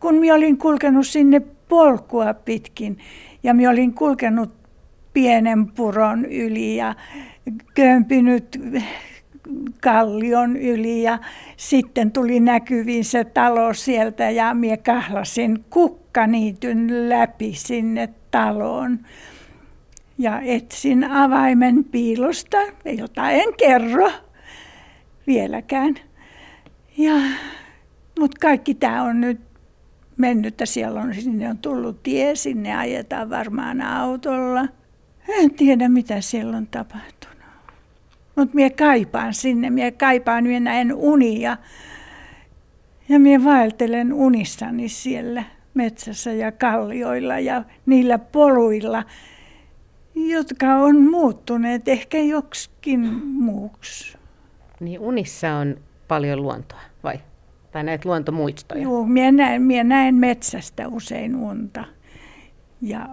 Kun 0.00 0.14
minä 0.14 0.34
olin 0.34 0.58
kulkenut 0.58 1.06
sinne 1.06 1.40
polkua 1.68 2.34
pitkin. 2.34 2.98
Ja 3.42 3.54
minä 3.54 3.70
olin 3.70 3.94
kulkenut 3.94 4.54
pienen 5.12 5.66
puron 5.66 6.24
yli 6.24 6.76
ja 6.76 6.94
kömpinyt 7.74 8.60
kallion 9.82 10.56
yli 10.56 11.02
ja 11.02 11.18
sitten 11.56 12.12
tuli 12.12 12.40
näkyviin 12.40 13.04
se 13.04 13.24
talo 13.24 13.74
sieltä 13.74 14.30
ja 14.30 14.54
minä 14.54 14.76
kahlasin 14.76 15.64
kukkaniityn 15.70 17.08
läpi 17.08 17.52
sinne 17.54 18.08
taloon. 18.30 18.98
Ja 20.18 20.40
etsin 20.40 21.04
avaimen 21.04 21.84
piilosta, 21.84 22.56
jota 22.98 23.30
en 23.30 23.48
kerro 23.58 24.12
vieläkään. 25.26 25.94
Ja, 26.98 27.14
mutta 28.18 28.36
kaikki 28.40 28.74
tämä 28.74 29.02
on 29.02 29.20
nyt 29.20 29.40
mennyttä. 30.16 30.66
Siellä 30.66 31.00
on, 31.00 31.14
sinne 31.14 31.48
on 31.48 31.58
tullut 31.58 32.02
tie, 32.02 32.34
sinne 32.34 32.76
ajetaan 32.76 33.30
varmaan 33.30 33.80
autolla. 33.80 34.68
En 35.28 35.50
tiedä, 35.54 35.88
mitä 35.88 36.20
siellä 36.20 36.56
on 36.56 36.66
tapahtunut. 36.66 37.15
Mutta 38.36 38.54
minä 38.54 38.70
kaipaan 38.70 39.34
sinne, 39.34 39.70
minä 39.70 39.90
kaipaan, 39.90 40.44
minä 40.44 40.60
näen 40.60 40.94
unia. 40.94 41.56
Ja 43.08 43.18
minä 43.18 43.44
vaeltelen 43.44 44.12
unissani 44.12 44.88
siellä 44.88 45.44
metsässä 45.74 46.32
ja 46.32 46.52
kallioilla 46.52 47.38
ja 47.38 47.64
niillä 47.86 48.18
poluilla, 48.18 49.04
jotka 50.14 50.74
on 50.74 51.10
muuttuneet 51.10 51.88
ehkä 51.88 52.18
joksikin 52.18 53.00
muuksi. 53.24 54.18
Niin 54.80 55.00
unissa 55.00 55.54
on 55.54 55.76
paljon 56.08 56.42
luontoa, 56.42 56.80
vai? 57.02 57.20
tai 57.76 57.84
näitä 57.84 58.08
luontomuistoja? 58.08 58.82
Joo, 58.82 59.06
minä 59.06 59.32
näen, 59.32 59.62
minä 59.62 59.84
näen 59.84 60.14
metsästä 60.14 60.88
usein 60.88 61.36
unta 61.36 61.84
ja 62.80 63.08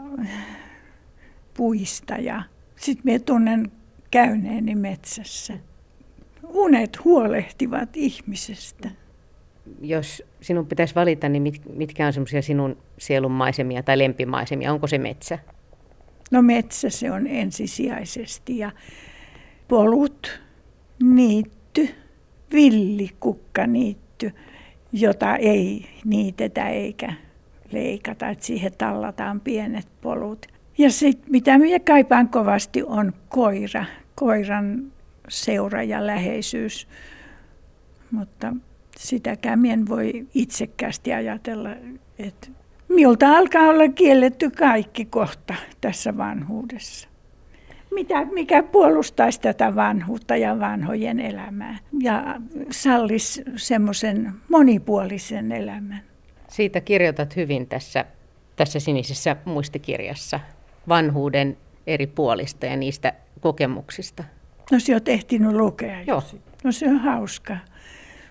puista 1.53 2.13
ja 2.13 2.43
sitten 2.75 3.01
minä 3.05 3.19
tunnen 3.19 3.71
käyneeni 4.13 4.75
metsässä. 4.75 5.53
Unet 6.43 7.03
huolehtivat 7.05 7.89
ihmisestä. 7.97 8.89
Jos 9.81 10.23
sinun 10.41 10.65
pitäisi 10.67 10.95
valita, 10.95 11.29
niin 11.29 11.43
mit, 11.43 11.61
mitkä 11.75 12.07
on 12.07 12.13
semmoisia 12.13 12.41
sinun 12.41 12.77
sielun 12.97 13.31
maisemia 13.31 13.83
tai 13.83 13.97
lempimaisemia? 13.97 14.73
Onko 14.73 14.87
se 14.87 14.97
metsä? 14.97 15.39
No 16.31 16.41
metsä 16.41 16.89
se 16.89 17.11
on 17.11 17.27
ensisijaisesti 17.27 18.57
ja 18.57 18.71
polut, 19.67 20.41
niitty, 21.03 21.89
villikukka 22.51 23.67
niitty 23.67 24.31
jota 24.93 25.35
ei 25.35 25.85
niitetä 26.05 26.69
eikä 26.69 27.13
leikata, 27.71 28.29
että 28.29 28.45
siihen 28.45 28.71
tallataan 28.77 29.39
pienet 29.39 29.87
polut. 30.01 30.45
Ja 30.77 30.91
sitten 30.91 31.31
mitä 31.31 31.57
minä 31.57 31.79
kaipaan 31.79 32.29
kovasti 32.29 32.83
on 32.83 33.13
koira, 33.29 33.85
koiran 34.15 34.91
seura 35.29 35.83
ja 35.83 36.07
läheisyys. 36.07 36.87
Mutta 38.11 38.53
sitäkään 38.97 39.59
minä 39.59 39.85
voi 39.89 40.27
itsekkäästi 40.33 41.13
ajatella, 41.13 41.69
että 42.19 42.47
miltä 42.89 43.29
alkaa 43.29 43.63
olla 43.63 43.89
kielletty 43.89 44.49
kaikki 44.49 45.05
kohta 45.05 45.55
tässä 45.81 46.17
vanhuudessa 46.17 47.13
mitä, 47.93 48.25
mikä 48.25 48.63
puolustaisi 48.63 49.41
tätä 49.41 49.75
vanhuutta 49.75 50.35
ja 50.35 50.59
vanhojen 50.59 51.19
elämää 51.19 51.77
ja 51.99 52.35
sallisi 52.71 53.43
semmoisen 53.55 54.33
monipuolisen 54.49 55.51
elämän. 55.51 56.01
Siitä 56.47 56.81
kirjoitat 56.81 57.35
hyvin 57.35 57.67
tässä, 57.67 58.05
tässä 58.55 58.79
sinisessä 58.79 59.35
muistikirjassa 59.45 60.39
vanhuuden 60.87 61.57
eri 61.87 62.07
puolista 62.07 62.65
ja 62.65 62.75
niistä 62.75 63.13
kokemuksista. 63.43 64.23
No 64.71 64.79
se 64.79 64.95
on 64.95 65.01
ehtinyt 65.05 65.51
lukea. 65.51 66.01
Joo. 66.07 66.23
No 66.63 66.71
se 66.71 66.87
on 66.87 66.97
hauska. 66.97 67.57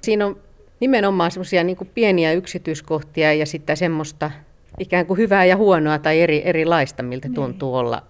Siinä 0.00 0.26
on 0.26 0.36
nimenomaan 0.80 1.30
semmoisia 1.30 1.64
niin 1.64 1.76
pieniä 1.94 2.32
yksityiskohtia 2.32 3.32
ja 3.32 3.46
sitten 3.46 3.76
semmoista 3.76 4.30
ikään 4.78 5.06
kuin 5.06 5.18
hyvää 5.18 5.44
ja 5.44 5.56
huonoa 5.56 5.98
tai 5.98 6.20
eri, 6.20 6.42
erilaista, 6.44 7.02
miltä 7.02 7.28
niin. 7.28 7.34
tuntuu 7.34 7.74
olla 7.74 8.02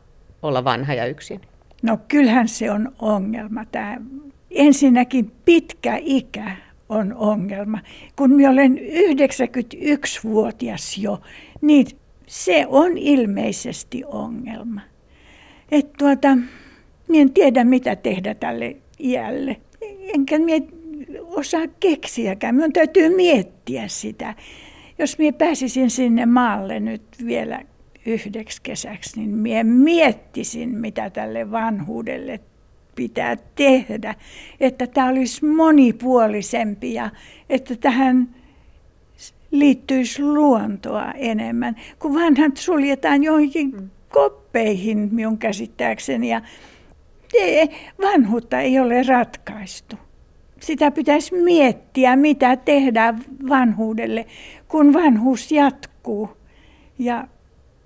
olla 0.43 0.65
vanha 0.65 0.95
ja 0.95 1.07
yksin? 1.07 1.41
No 1.83 1.99
kyllähän 2.09 2.49
se 2.49 2.71
on 2.71 2.93
ongelma. 2.99 3.65
Tämä 3.65 3.97
ensinnäkin 4.51 5.33
pitkä 5.45 5.99
ikä 6.01 6.57
on 6.89 7.15
ongelma. 7.15 7.79
Kun 8.17 8.31
minä 8.31 8.51
olen 8.51 8.79
91-vuotias 9.11 10.99
jo, 10.99 11.21
niin 11.61 11.87
se 12.27 12.67
on 12.69 12.99
ilmeisesti 12.99 14.03
ongelma. 14.07 14.81
Että 15.71 15.93
tuota, 15.99 16.29
minä 17.09 17.23
en 17.23 17.33
tiedä 17.33 17.65
mitä 17.65 17.97
tehdä 17.97 18.35
tälle 18.35 18.77
iälle. 19.01 19.57
Enkä 20.15 20.39
minä 20.39 20.67
osaa 21.21 21.67
keksiäkään. 21.81 22.55
Minun 22.55 22.73
täytyy 22.73 23.17
miettiä 23.17 23.89
sitä. 23.89 24.35
Jos 24.99 25.19
minä 25.19 25.33
pääsisin 25.33 25.91
sinne 25.91 26.27
maalle 26.27 26.81
nyt 26.81 27.03
vielä 27.27 27.63
yhdeksi 28.07 28.61
kesäksi, 28.63 29.21
niin 29.21 29.31
minä 29.31 29.65
miettisin, 29.65 30.69
mitä 30.69 31.11
tälle 31.11 31.51
vanhuudelle 31.51 32.41
pitää 32.95 33.37
tehdä, 33.55 34.15
että 34.61 34.87
tämä 34.87 35.09
olisi 35.09 35.45
monipuolisempi 35.45 36.95
ja 36.95 37.11
että 37.51 37.77
tähän 37.77 38.29
liittyisi 39.51 40.23
luontoa 40.23 41.13
enemmän, 41.13 41.77
kun 41.99 42.15
vanhat 42.15 42.57
suljetaan 42.57 43.23
johonkin 43.23 43.91
koppeihin 44.09 45.09
minun 45.13 45.39
käsittääkseni 45.39 46.29
ja 46.29 46.41
vanhuutta 48.03 48.61
ei 48.61 48.79
ole 48.79 49.03
ratkaistu. 49.03 49.97
Sitä 50.61 50.91
pitäisi 50.91 51.35
miettiä, 51.35 52.17
mitä 52.17 52.57
tehdään 52.57 53.25
vanhuudelle, 53.49 54.27
kun 54.69 54.93
vanhuus 54.93 55.53
jatkuu 55.53 56.37
ja 56.99 57.27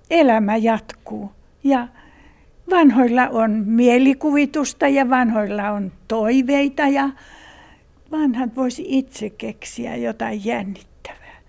elämä 0.09 0.57
jatkuu. 0.57 1.31
Ja 1.63 1.87
vanhoilla 2.69 3.27
on 3.27 3.51
mielikuvitusta 3.65 4.87
ja 4.87 5.09
vanhoilla 5.09 5.71
on 5.71 5.91
toiveita 6.07 6.87
ja 6.87 7.09
vanhat 8.11 8.55
voisi 8.55 8.83
itse 8.87 9.29
keksiä 9.29 9.95
jotain 9.95 10.45
jännittävää. 10.45 11.41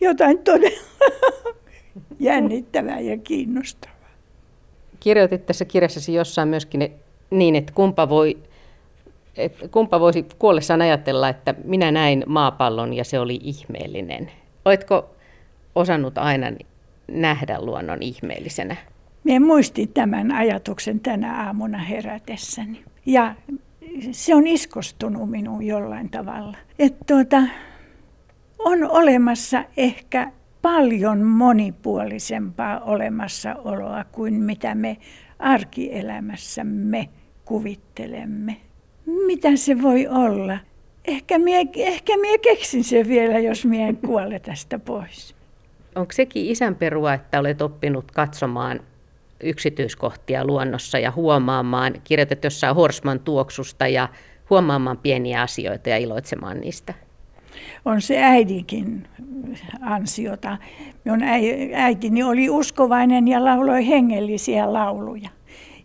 Jotain 0.00 0.38
todella 0.38 1.04
jännittävää 2.20 3.00
ja 3.00 3.18
kiinnostavaa. 3.18 3.94
Kirjoitit 5.00 5.46
tässä 5.46 5.64
kirjassasi 5.64 6.14
jossain 6.14 6.48
myöskin 6.48 6.92
niin, 7.30 7.56
että 7.56 7.72
kumpa, 7.72 8.08
voi, 8.08 8.38
että 9.36 9.68
kumpa 9.68 10.00
voisi 10.00 10.26
kuollessaan 10.38 10.82
ajatella, 10.82 11.28
että 11.28 11.54
minä 11.64 11.90
näin 11.90 12.24
maapallon 12.26 12.92
ja 12.94 13.04
se 13.04 13.18
oli 13.18 13.40
ihmeellinen. 13.42 14.30
Oletko 14.64 15.10
osannut 15.74 16.18
aina 16.18 16.46
nähdä 17.08 17.60
luonnon 17.60 18.02
ihmeellisenä? 18.02 18.76
Minä 19.24 19.46
muistin 19.46 19.88
tämän 19.88 20.32
ajatuksen 20.32 21.00
tänä 21.00 21.46
aamuna 21.46 21.78
herätessäni. 21.78 22.84
Ja 23.06 23.34
se 24.10 24.34
on 24.34 24.46
iskostunut 24.46 25.30
minuun 25.30 25.62
jollain 25.66 26.10
tavalla. 26.10 26.56
Että 26.78 27.04
tuota, 27.06 27.42
on 28.58 28.90
olemassa 28.90 29.64
ehkä 29.76 30.32
paljon 30.62 31.22
monipuolisempaa 31.22 32.80
olemassaoloa 32.80 34.04
kuin 34.12 34.34
mitä 34.34 34.74
me 34.74 34.96
arkielämässämme 35.38 37.08
kuvittelemme. 37.44 38.56
Mitä 39.26 39.56
se 39.56 39.82
voi 39.82 40.06
olla? 40.06 40.58
Ehkä 41.04 41.38
minä, 41.38 41.70
ehkä 41.76 42.16
minä 42.16 42.38
keksin 42.38 42.84
sen 42.84 43.08
vielä, 43.08 43.38
jos 43.38 43.64
minä 43.64 43.88
en 43.88 43.96
kuole 43.96 44.38
tästä 44.38 44.78
pois. 44.78 45.34
Onko 45.94 46.12
sekin 46.12 46.46
isän 46.46 46.74
perua, 46.74 47.14
että 47.14 47.40
olet 47.40 47.62
oppinut 47.62 48.12
katsomaan 48.12 48.80
yksityiskohtia 49.40 50.44
luonnossa 50.44 50.98
ja 50.98 51.10
huomaamaan, 51.10 51.94
kirjoitat 52.04 52.44
jossain 52.44 52.76
Horsman 52.76 53.20
tuoksusta 53.20 53.88
ja 53.88 54.08
huomaamaan 54.50 54.98
pieniä 54.98 55.42
asioita 55.42 55.88
ja 55.88 55.96
iloitsemaan 55.96 56.60
niistä? 56.60 56.94
On 57.84 58.02
se 58.02 58.18
äidinkin 58.22 59.08
ansiota. 59.80 60.58
Minun 61.04 61.22
äitini 61.74 62.22
oli 62.22 62.50
uskovainen 62.50 63.28
ja 63.28 63.44
lauloi 63.44 63.88
hengellisiä 63.88 64.72
lauluja. 64.72 65.30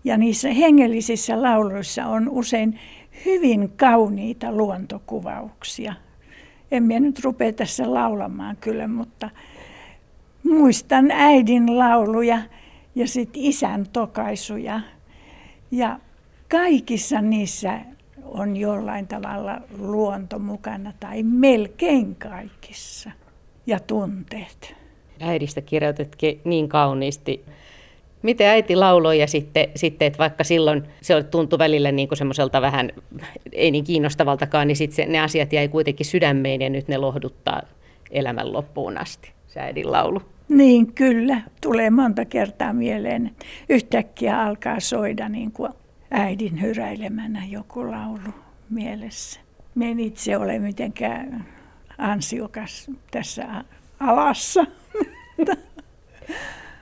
Ja 0.03 0.17
niissä 0.17 0.53
hengellisissä 0.53 1.41
lauluissa 1.41 2.05
on 2.05 2.29
usein 2.29 2.79
hyvin 3.25 3.69
kauniita 3.75 4.51
luontokuvauksia. 4.51 5.93
En 6.71 6.83
minä 6.83 6.99
nyt 6.99 7.19
rupea 7.23 7.53
tässä 7.53 7.93
laulamaan 7.93 8.57
kyllä, 8.61 8.87
mutta 8.87 9.29
muistan 10.43 11.11
äidin 11.11 11.77
lauluja 11.77 12.41
ja 12.95 13.07
sitten 13.07 13.41
isän 13.43 13.85
tokaisuja. 13.93 14.81
Ja 15.71 15.99
kaikissa 16.51 17.21
niissä 17.21 17.79
on 18.31 18.57
jollain 18.57 19.07
tavalla 19.07 19.61
luonto 19.77 20.39
mukana 20.39 20.93
tai 20.99 21.23
melkein 21.23 22.15
kaikissa 22.15 23.11
ja 23.67 23.79
tunteet. 23.79 24.75
Äidistä 25.19 25.61
kirjoitetkin 25.61 26.41
niin 26.43 26.69
kauniisti. 26.69 27.45
Miten 28.21 28.47
äiti 28.47 28.75
lauloi 28.75 29.19
ja 29.19 29.27
sitten, 29.27 29.67
sitten 29.75 30.05
että 30.05 30.19
vaikka 30.19 30.43
silloin 30.43 30.83
se 31.01 31.23
tuntui 31.23 31.59
välillä 31.59 31.91
niin 31.91 32.07
kuin 32.07 32.17
semmoiselta 32.17 32.61
vähän, 32.61 32.91
ei 33.51 33.71
niin 33.71 33.83
kiinnostavaltakaan, 33.83 34.67
niin 34.67 34.75
sitten 34.75 35.11
ne 35.11 35.19
asiat 35.19 35.53
jäi 35.53 35.67
kuitenkin 35.67 36.05
sydämeen 36.05 36.61
ja 36.61 36.69
nyt 36.69 36.87
ne 36.87 36.97
lohduttaa 36.97 37.61
elämän 38.11 38.53
loppuun 38.53 38.97
asti, 38.97 39.31
se 39.47 39.59
äidin 39.59 39.91
laulu. 39.91 40.21
Niin 40.49 40.93
kyllä, 40.93 41.41
tulee 41.61 41.89
monta 41.89 42.25
kertaa 42.25 42.73
mieleen. 42.73 43.31
Yhtäkkiä 43.69 44.41
alkaa 44.41 44.79
soida 44.79 45.29
niin 45.29 45.51
kuin 45.51 45.71
äidin 46.11 46.61
hyräilemänä 46.61 47.41
joku 47.49 47.91
laulu 47.91 48.33
mielessä. 48.69 49.39
Me 49.75 49.91
en 49.91 49.99
itse 49.99 50.37
ole 50.37 50.59
mitenkään 50.59 51.45
ansiokas 51.97 52.91
tässä 53.11 53.63
alassa. 53.99 54.65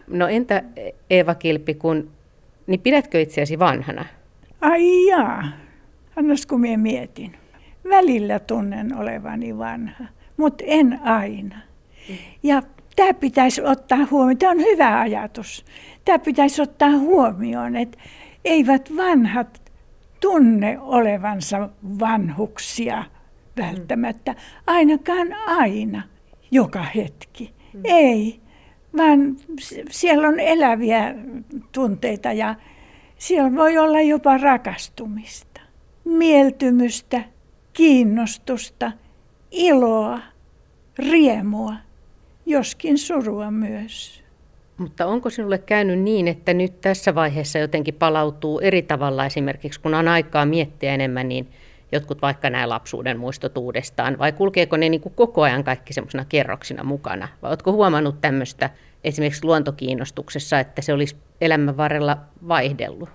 No 0.07 0.27
entä 0.27 0.63
Eeva 1.09 1.35
Kilpi, 1.35 1.73
kun, 1.73 2.11
niin 2.67 2.79
pidätkö 2.79 3.21
itseäsi 3.21 3.59
vanhana? 3.59 4.05
Ai 4.61 5.05
jaa, 5.05 5.43
annas 6.15 6.45
kun 6.45 6.61
minä 6.61 6.77
mietin. 6.77 7.35
Välillä 7.89 8.39
tunnen 8.39 8.95
olevani 8.95 9.57
vanha, 9.57 10.05
mutta 10.37 10.63
en 10.67 10.99
aina. 11.03 11.55
Ja 12.43 12.61
tämä 12.95 13.13
pitäisi 13.13 13.61
ottaa 13.61 14.07
huomioon. 14.11 14.37
Tämä 14.37 14.51
on 14.51 14.59
hyvä 14.59 14.99
ajatus. 14.99 15.65
Tämä 16.05 16.19
pitäisi 16.19 16.61
ottaa 16.61 16.97
huomioon, 16.97 17.75
että 17.75 17.97
eivät 18.47 18.95
vanhat 18.97 19.71
tunne 20.19 20.79
olevansa 20.79 21.69
vanhuksia 21.99 23.03
välttämättä, 23.57 24.35
ainakaan 24.67 25.27
aina, 25.47 26.03
joka 26.51 26.81
hetki. 26.81 27.53
Mm. 27.73 27.81
Ei, 27.83 28.39
vaan 28.97 29.35
siellä 29.89 30.27
on 30.27 30.39
eläviä 30.39 31.15
tunteita 31.71 32.33
ja 32.33 32.55
siellä 33.17 33.55
voi 33.55 33.77
olla 33.77 34.01
jopa 34.01 34.37
rakastumista, 34.37 35.61
mieltymystä, 36.05 37.23
kiinnostusta, 37.73 38.91
iloa, 39.51 40.19
riemua, 40.99 41.73
joskin 42.45 42.97
surua 42.97 43.51
myös. 43.51 44.23
Mutta 44.77 45.05
onko 45.05 45.29
sinulle 45.29 45.57
käynyt 45.57 45.99
niin, 45.99 46.27
että 46.27 46.53
nyt 46.53 46.81
tässä 46.81 47.15
vaiheessa 47.15 47.59
jotenkin 47.59 47.93
palautuu 47.93 48.59
eri 48.59 48.81
tavalla 48.81 49.25
esimerkiksi, 49.25 49.79
kun 49.79 49.93
on 49.93 50.07
aikaa 50.07 50.45
miettiä 50.45 50.93
enemmän, 50.93 51.29
niin 51.29 51.47
jotkut 51.91 52.21
vaikka 52.21 52.49
nämä 52.49 52.69
lapsuuden 52.69 53.19
muistot 53.19 53.57
uudestaan, 53.57 54.19
vai 54.19 54.31
kulkeeko 54.31 54.77
ne 54.77 54.89
niin 54.89 55.01
kuin 55.01 55.13
koko 55.15 55.41
ajan 55.41 55.63
kaikki 55.63 55.93
semmoisena 55.93 56.25
kerroksina 56.29 56.83
mukana? 56.83 57.27
Vai 57.41 57.49
oletko 57.49 57.71
huomannut 57.71 58.21
tämmöistä 58.21 58.69
esimerkiksi 59.03 59.45
luontokiinnostuksessa, 59.45 60.59
että 60.59 60.81
se 60.81 60.93
olisi 60.93 61.15
elämän 61.41 61.77
varrella 61.77 62.17
vaihdellut? 62.47 63.09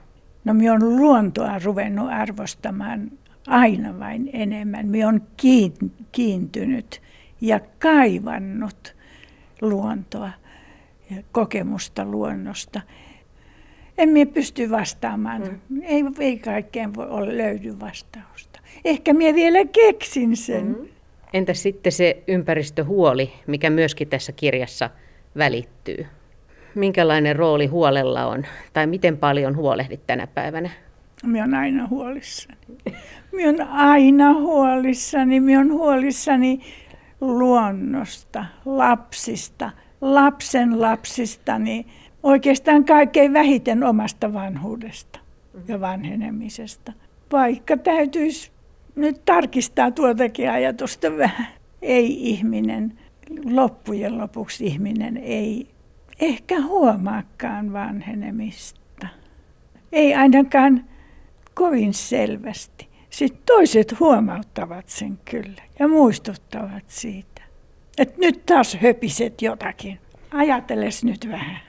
No 0.44 0.54
minä 0.54 0.72
olen 0.72 0.96
luontoa 0.96 1.58
ruvennut 1.64 2.08
arvostamaan 2.10 3.10
aina 3.46 3.98
vain 3.98 4.30
enemmän. 4.32 4.88
Minä 4.88 5.08
olen 5.08 5.22
kiintynyt 6.12 7.02
ja 7.40 7.60
kaivannut 7.78 8.94
luontoa 9.60 10.30
kokemusta 11.32 12.04
luonnosta. 12.04 12.80
En 13.98 14.08
minä 14.08 14.30
pysty 14.34 14.70
vastaamaan. 14.70 15.60
Mm. 15.68 15.82
Ei, 15.82 16.04
ei 16.18 16.38
kaikkeen 16.38 16.94
voi 16.94 17.06
olla 17.08 17.36
löydy 17.36 17.80
vastausta. 17.80 18.60
Ehkä 18.84 19.12
minä 19.12 19.34
vielä 19.34 19.58
keksin 19.64 20.36
sen. 20.36 20.66
Mm. 20.66 20.88
Entä 21.32 21.54
sitten 21.54 21.92
se 21.92 22.22
ympäristöhuoli, 22.28 23.32
mikä 23.46 23.70
myöskin 23.70 24.08
tässä 24.08 24.32
kirjassa 24.32 24.90
välittyy? 25.38 26.06
Minkälainen 26.74 27.36
rooli 27.36 27.66
huolella 27.66 28.26
on, 28.26 28.46
tai 28.72 28.86
miten 28.86 29.18
paljon 29.18 29.56
huolehdit 29.56 30.06
tänä 30.06 30.26
päivänä? 30.26 30.70
Minä 31.22 31.44
olen 31.44 31.54
aina 31.54 31.86
huolissani. 31.86 32.58
Minä 33.32 33.48
olen 33.48 33.68
aina 33.68 34.34
huolissani. 34.34 35.40
Minä 35.40 35.58
olen 35.58 35.72
huolissani 35.72 36.60
luonnosta, 37.20 38.44
lapsista, 38.64 39.70
lapsen 40.02 40.80
lapsista, 40.80 41.58
niin 41.58 41.86
oikeastaan 42.22 42.84
kaikkein 42.84 43.32
vähiten 43.32 43.84
omasta 43.84 44.32
vanhuudesta 44.32 45.18
ja 45.68 45.80
vanhenemisesta. 45.80 46.92
Vaikka 47.32 47.76
täytyisi 47.76 48.50
nyt 48.96 49.24
tarkistaa 49.24 49.90
tuotakin 49.90 50.50
ajatusta 50.50 51.16
vähän. 51.16 51.46
Ei 51.82 52.30
ihminen, 52.30 52.98
loppujen 53.44 54.18
lopuksi 54.18 54.66
ihminen 54.66 55.16
ei 55.16 55.66
ehkä 56.20 56.60
huomaakaan 56.60 57.72
vanhenemista. 57.72 59.06
Ei 59.92 60.14
ainakaan 60.14 60.84
kovin 61.54 61.94
selvästi. 61.94 62.88
sitten 63.10 63.42
toiset 63.46 64.00
huomauttavat 64.00 64.88
sen 64.88 65.18
kyllä 65.24 65.62
ja 65.78 65.88
muistuttavat 65.88 66.84
siitä. 66.86 67.31
Että 67.98 68.14
nyt 68.18 68.46
taas 68.46 68.76
höpiset 68.76 69.42
jotakin. 69.42 69.98
Ajateles 70.30 71.04
nyt 71.04 71.28
vähän. 71.30 71.60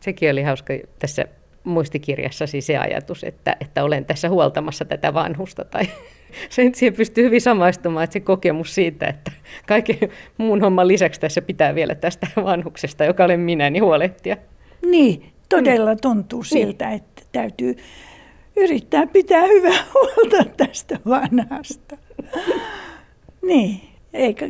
Sekin 0.00 0.30
oli 0.30 0.42
hauska 0.42 0.74
tässä 0.98 1.24
muistikirjassasi 1.64 2.60
se 2.60 2.76
ajatus, 2.76 3.24
että, 3.24 3.56
että 3.60 3.84
olen 3.84 4.04
tässä 4.04 4.28
huoltamassa 4.28 4.84
tätä 4.84 5.14
vanhusta. 5.14 5.64
Tai 5.64 5.82
sen 6.50 6.74
siihen 6.74 6.94
pystyy 6.94 7.24
hyvin 7.24 7.40
samaistumaan, 7.40 8.04
että 8.04 8.12
se 8.12 8.20
kokemus 8.20 8.74
siitä, 8.74 9.06
että 9.06 9.32
kaiken 9.66 9.96
muun 10.38 10.60
homman 10.60 10.88
lisäksi 10.88 11.20
tässä 11.20 11.42
pitää 11.42 11.74
vielä 11.74 11.94
tästä 11.94 12.26
vanhuksesta, 12.44 13.04
joka 13.04 13.24
olen 13.24 13.40
minä, 13.40 13.70
niin 13.70 13.84
huolehtia. 13.84 14.36
Niin, 14.90 15.32
todella 15.48 15.96
tuntuu 15.96 16.40
niin. 16.40 16.48
siltä, 16.48 16.90
että 16.90 17.22
täytyy 17.32 17.76
yrittää 18.56 19.06
pitää 19.06 19.46
hyvää 19.46 19.84
huolta 19.94 20.50
tästä 20.56 20.98
vanhasta. 21.08 21.96
niin, 23.48 23.80
eikä 24.16 24.46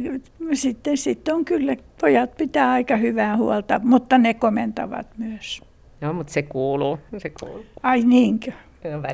sitten, 0.52 0.96
sitten 0.96 1.34
on 1.34 1.44
kyllä, 1.44 1.76
pojat 2.00 2.36
pitää 2.36 2.70
aika 2.70 2.96
hyvää 2.96 3.36
huolta, 3.36 3.80
mutta 3.84 4.18
ne 4.18 4.34
komentavat 4.34 5.06
myös. 5.18 5.60
Joo, 6.00 6.12
mutta 6.12 6.32
se 6.32 6.42
kuuluu, 6.42 6.98
se 7.18 7.30
kuuluu. 7.40 7.64
Ai 7.82 8.02
niinkö? 8.02 8.52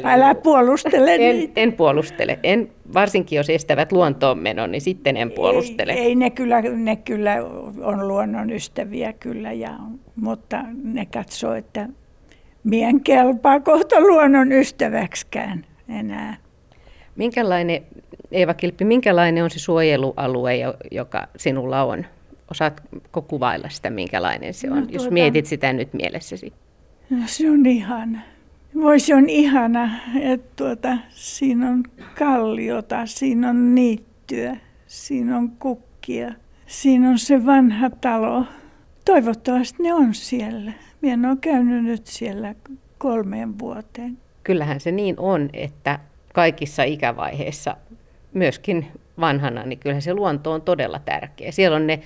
Älä 0.04 0.34
puolustele 0.34 1.14
en, 1.14 1.36
niitä. 1.36 1.60
En 1.60 1.72
puolustele. 1.72 2.38
En, 2.42 2.70
varsinkin 2.94 3.36
jos 3.36 3.50
estävät 3.50 3.92
luontoon 3.92 4.38
menon, 4.38 4.70
niin 4.70 4.80
sitten 4.80 5.16
en 5.16 5.30
puolustele. 5.30 5.92
Ei, 5.92 5.98
ei 5.98 6.14
ne, 6.14 6.30
kyllä, 6.30 6.60
ne 6.60 6.96
kyllä 6.96 7.36
on 7.82 8.08
luonnon 8.08 8.50
ystäviä 8.50 9.12
kyllä, 9.12 9.52
ja, 9.52 9.70
mutta 10.16 10.64
ne 10.82 11.06
katsoo, 11.06 11.54
että 11.54 11.88
mien 12.64 13.00
kelpaa 13.00 13.60
kohta 13.60 14.00
luonnon 14.00 14.52
ystäväksikään 14.52 15.66
enää. 15.88 16.36
Minkälainen, 17.16 17.82
Eeva 18.32 18.54
Kilppi, 18.54 18.84
minkälainen 18.84 19.44
on 19.44 19.50
se 19.50 19.58
suojelualue, 19.58 20.54
joka 20.90 21.28
sinulla 21.36 21.82
on? 21.82 22.06
Osaatko 22.50 23.22
kuvailla 23.22 23.68
sitä, 23.68 23.90
minkälainen 23.90 24.54
se 24.54 24.70
on, 24.70 24.76
no, 24.76 24.80
tuota, 24.80 24.94
jos 24.94 25.10
mietit 25.10 25.46
sitä 25.46 25.72
nyt 25.72 25.92
mielessäsi? 25.92 26.52
No 27.10 27.18
se 27.26 27.50
on 27.50 27.66
ihana. 27.66 28.20
Voi 28.74 29.00
se 29.00 29.14
on 29.14 29.28
ihana, 29.28 29.90
että 30.20 30.52
tuota, 30.56 30.98
siinä 31.10 31.70
on 31.70 31.84
kalliota, 32.18 33.06
siinä 33.06 33.50
on 33.50 33.74
niittyä, 33.74 34.56
siinä 34.86 35.36
on 35.36 35.50
kukkia, 35.50 36.32
siinä 36.66 37.08
on 37.10 37.18
se 37.18 37.46
vanha 37.46 37.90
talo. 37.90 38.44
Toivottavasti 39.04 39.82
ne 39.82 39.94
on 39.94 40.14
siellä. 40.14 40.72
Minä 41.00 41.14
en 41.14 41.26
ole 41.26 41.36
käynyt 41.40 41.84
nyt 41.84 42.06
siellä 42.06 42.54
kolmeen 42.98 43.58
vuoteen. 43.58 44.18
Kyllähän 44.44 44.80
se 44.80 44.92
niin 44.92 45.14
on, 45.18 45.50
että 45.52 45.98
kaikissa 46.34 46.82
ikävaiheissa, 46.82 47.76
myöskin 48.34 48.86
vanhana, 49.20 49.62
niin 49.62 49.78
kyllähän 49.78 50.02
se 50.02 50.14
luonto 50.14 50.52
on 50.52 50.62
todella 50.62 50.98
tärkeä. 50.98 51.52
Siellä 51.52 51.76
on 51.76 51.86
ne 51.86 52.00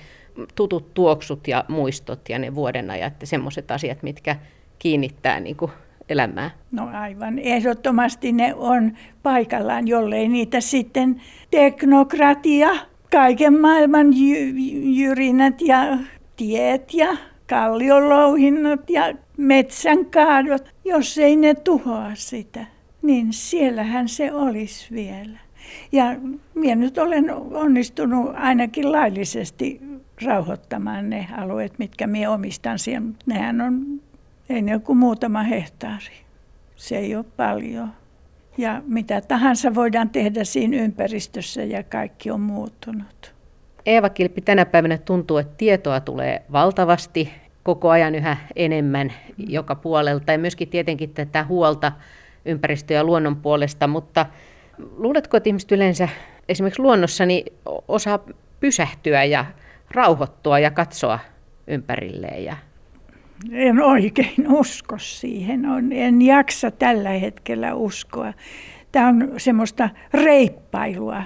tutut 0.55 0.93
tuoksut 0.93 1.47
ja 1.47 1.65
muistot 1.67 2.29
ja 2.29 2.39
ne 2.39 2.55
vuodenajat 2.55 3.13
ja 3.21 3.27
semmoiset 3.27 3.71
asiat, 3.71 4.03
mitkä 4.03 4.35
kiinnittää 4.79 5.39
niin 5.39 5.55
kuin 5.55 5.71
elämää. 6.09 6.51
No 6.71 6.89
aivan, 6.93 7.39
ehdottomasti 7.39 8.31
ne 8.31 8.53
on 8.55 8.97
paikallaan, 9.23 9.87
jollei 9.87 10.27
niitä 10.27 10.61
sitten 10.61 11.21
teknokratia, 11.51 12.69
kaiken 13.11 13.61
maailman 13.61 14.07
jy- 14.13 14.53
jyrinät 14.83 15.61
ja 15.61 15.97
tiet 16.35 16.93
ja 16.93 17.17
kalliolouhinnot 17.49 18.89
ja 18.89 19.13
metsänkaadot, 19.37 20.73
jos 20.85 21.17
ei 21.17 21.35
ne 21.35 21.53
tuhoa 21.53 22.11
sitä, 22.13 22.65
niin 23.01 23.33
siellähän 23.33 24.09
se 24.09 24.33
olisi 24.33 24.87
vielä. 24.93 25.46
Ja 25.91 26.05
minä 26.55 26.75
nyt 26.75 26.97
olen 26.97 27.33
onnistunut 27.53 28.31
ainakin 28.35 28.91
laillisesti 28.91 29.81
rauhoittamaan 30.25 31.09
ne 31.09 31.27
alueet, 31.37 31.79
mitkä 31.79 32.07
minä 32.07 32.31
omistan 32.31 32.79
siellä, 32.79 33.07
mutta 33.07 33.25
nehän 33.27 33.61
on, 33.61 34.01
ei 34.49 34.61
ne 34.61 34.79
kuin 34.79 34.97
muutama 34.97 35.43
hehtaari. 35.43 36.13
Se 36.75 36.97
ei 36.97 37.15
ole 37.15 37.25
paljon. 37.37 37.89
Ja 38.57 38.81
mitä 38.87 39.21
tahansa 39.21 39.75
voidaan 39.75 40.09
tehdä 40.09 40.43
siinä 40.43 40.77
ympäristössä 40.77 41.63
ja 41.63 41.83
kaikki 41.83 42.31
on 42.31 42.41
muuttunut. 42.41 43.33
Eeva 43.85 44.09
Kilpi, 44.09 44.41
tänä 44.41 44.65
päivänä 44.65 44.97
tuntuu, 44.97 45.37
että 45.37 45.53
tietoa 45.57 45.99
tulee 45.99 46.43
valtavasti, 46.51 47.31
koko 47.63 47.89
ajan 47.89 48.15
yhä 48.15 48.37
enemmän 48.55 49.13
joka 49.37 49.75
puolelta 49.75 50.31
ja 50.31 50.37
myöskin 50.37 50.67
tietenkin 50.67 51.09
tätä 51.09 51.43
huolta 51.43 51.91
ympäristö- 52.45 52.93
ja 52.93 53.03
luonnon 53.03 53.35
puolesta, 53.35 53.87
mutta 53.87 54.25
luuletko, 54.97 55.37
että 55.37 55.49
ihmiset 55.49 55.71
yleensä 55.71 56.09
esimerkiksi 56.49 56.81
luonnossa 56.81 57.25
niin 57.25 57.53
osaa 57.87 58.19
pysähtyä 58.59 59.23
ja 59.23 59.45
rauhoittua 59.91 60.59
ja 60.59 60.71
katsoa 60.71 61.19
ympärilleen? 61.67 62.45
Ja... 62.45 62.57
En 63.51 63.81
oikein 63.81 64.51
usko 64.51 64.95
siihen. 64.97 65.65
En 65.91 66.21
jaksa 66.21 66.71
tällä 66.71 67.09
hetkellä 67.09 67.75
uskoa. 67.75 68.33
Tämä 68.91 69.07
on 69.07 69.33
semmoista 69.37 69.89
reippailua 70.13 71.23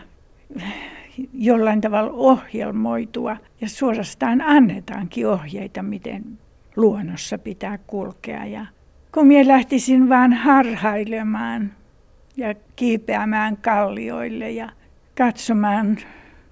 jollain 1.34 1.82
tavalla 1.82 2.12
ohjelmoitua 2.12 3.38
ja 3.62 3.70
suorastaan 3.70 4.42
annetaankin 4.42 5.28
ohjeita, 5.28 5.84
miten 5.84 6.24
luonnossa 6.76 7.38
pitää 7.38 7.78
kulkea. 7.78 8.46
Ja 8.46 8.66
kun 9.14 9.28
minä 9.28 9.48
lähtisin 9.48 10.10
vaan 10.10 10.34
harhailemaan 10.34 11.72
ja 12.38 12.56
kiipeämään 12.76 13.58
kallioille 13.58 14.52
ja 14.52 14.70
katsomaan 15.18 15.98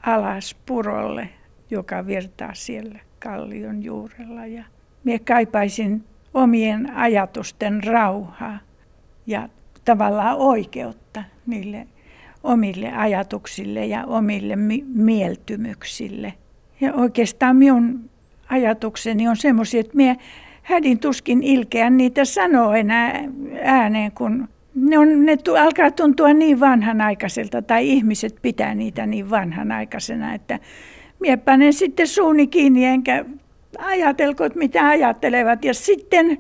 alas 0.02 0.56
purolle, 0.66 1.30
joka 1.70 2.08
virtaa 2.08 2.54
siellä 2.54 3.00
kallion 3.24 3.84
juurella. 3.84 4.46
Ja 4.46 4.64
minä 5.04 5.20
kaipaisin 5.28 6.04
omien 6.34 6.96
ajatusten 6.96 7.84
rauhaa 7.84 8.60
ja 9.28 9.50
tavallaan 9.86 10.38
oikeutta 10.38 11.24
niille 11.48 11.88
omille 12.44 12.92
ajatuksille 12.92 13.86
ja 13.86 14.06
omille 14.06 14.56
mi- 14.56 14.86
mieltymyksille. 14.94 16.34
Ja 16.82 16.94
oikeastaan 16.94 17.56
minun 17.56 18.10
ajatukseni 18.50 19.28
on 19.28 19.38
semmoisia, 19.38 19.80
että 19.80 19.96
minä 19.96 20.16
hädin 20.64 21.00
tuskin 21.00 21.44
ilkeä 21.44 21.90
niitä 21.90 22.26
sanoa 22.26 22.78
enää 22.78 23.24
ääneen, 23.64 24.12
kun 24.12 24.50
ne, 24.82 24.98
on, 24.98 25.26
ne 25.26 25.38
tu, 25.38 25.56
alkaa 25.56 25.92
tuntua 25.92 26.34
niin 26.34 26.60
vanhanaikaiselta 26.60 27.62
tai 27.62 27.90
ihmiset 27.90 28.36
pitää 28.42 28.76
niitä 28.76 29.06
niin 29.06 29.30
vanhanaikaisena, 29.30 30.34
että 30.34 30.60
minä 31.20 31.38
panen 31.38 31.74
sitten 31.74 32.08
suuni 32.08 32.48
kiinni 32.48 32.86
enkä 32.86 33.26
ajatelko, 33.78 34.46
että 34.46 34.60
mitä 34.60 34.88
ajattelevat. 34.88 35.66
Ja 35.66 35.74
sitten 35.74 36.38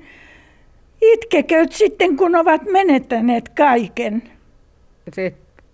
itkeköt 1.02 1.72
sitten, 1.72 2.18
kun 2.18 2.36
ovat 2.36 2.62
menettäneet 2.72 3.50
kaiken. 3.50 4.24
Se 5.14 5.34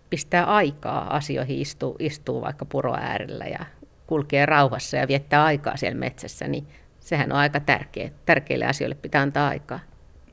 pistää 0.10 0.46
aikaa 0.46 1.16
asioihin, 1.16 1.62
istuu, 1.62 1.96
istuu 2.00 2.42
vaikka 2.42 2.66
puro 2.66 2.96
äärellä 2.96 3.46
ja 3.46 3.66
kulkee 4.08 4.46
rauhassa 4.46 4.98
ja 4.98 5.08
viettää 5.08 5.44
aikaa 5.44 5.78
siellä 5.78 6.00
metsässä, 6.00 6.48
niin 6.48 6.68
sehän 7.00 7.32
on 7.32 7.38
aika 7.38 7.60
tärkeä. 7.60 8.10
Tärkeille 8.26 8.66
asioille 8.66 8.96
pitää 8.96 9.22
antaa 9.22 9.48
aikaa. 9.48 9.80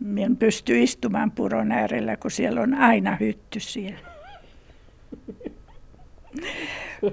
Minä 0.05 0.37
pysty 0.39 0.83
istumaan 0.83 1.31
puron 1.31 1.73
äärellä, 1.73 2.17
kun 2.17 2.31
siellä 2.31 2.61
on 2.61 2.75
aina 2.75 3.17
hytty 3.21 3.61
siellä. 3.61 4.13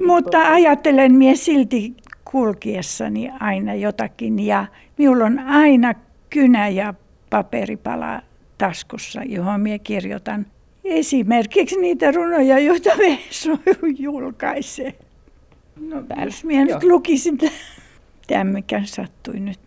Mutta 0.07 0.53
ajattelen 0.53 1.13
minä 1.13 1.35
silti 1.35 1.93
kulkiessani 2.25 3.31
aina 3.39 3.73
jotakin 3.73 4.39
ja 4.39 4.65
minulla 4.97 5.25
on 5.25 5.39
aina 5.39 5.93
kynä 6.29 6.69
ja 6.69 6.93
paperipala 7.29 8.21
taskussa, 8.57 9.21
johon 9.25 9.61
minä 9.61 9.79
kirjoitan 9.79 10.45
esimerkiksi 10.83 11.79
niitä 11.81 12.11
runoja, 12.11 12.59
joita 12.59 12.89
Veso 12.97 13.59
julkaisee. 13.97 14.93
No, 15.81 16.03
jos 16.25 16.43
minä 16.43 16.65
nyt 16.65 16.83
lukisin 16.83 17.37
tämä, 18.27 18.43
mikä 18.43 18.81
sattui 18.85 19.39
nyt. 19.39 19.59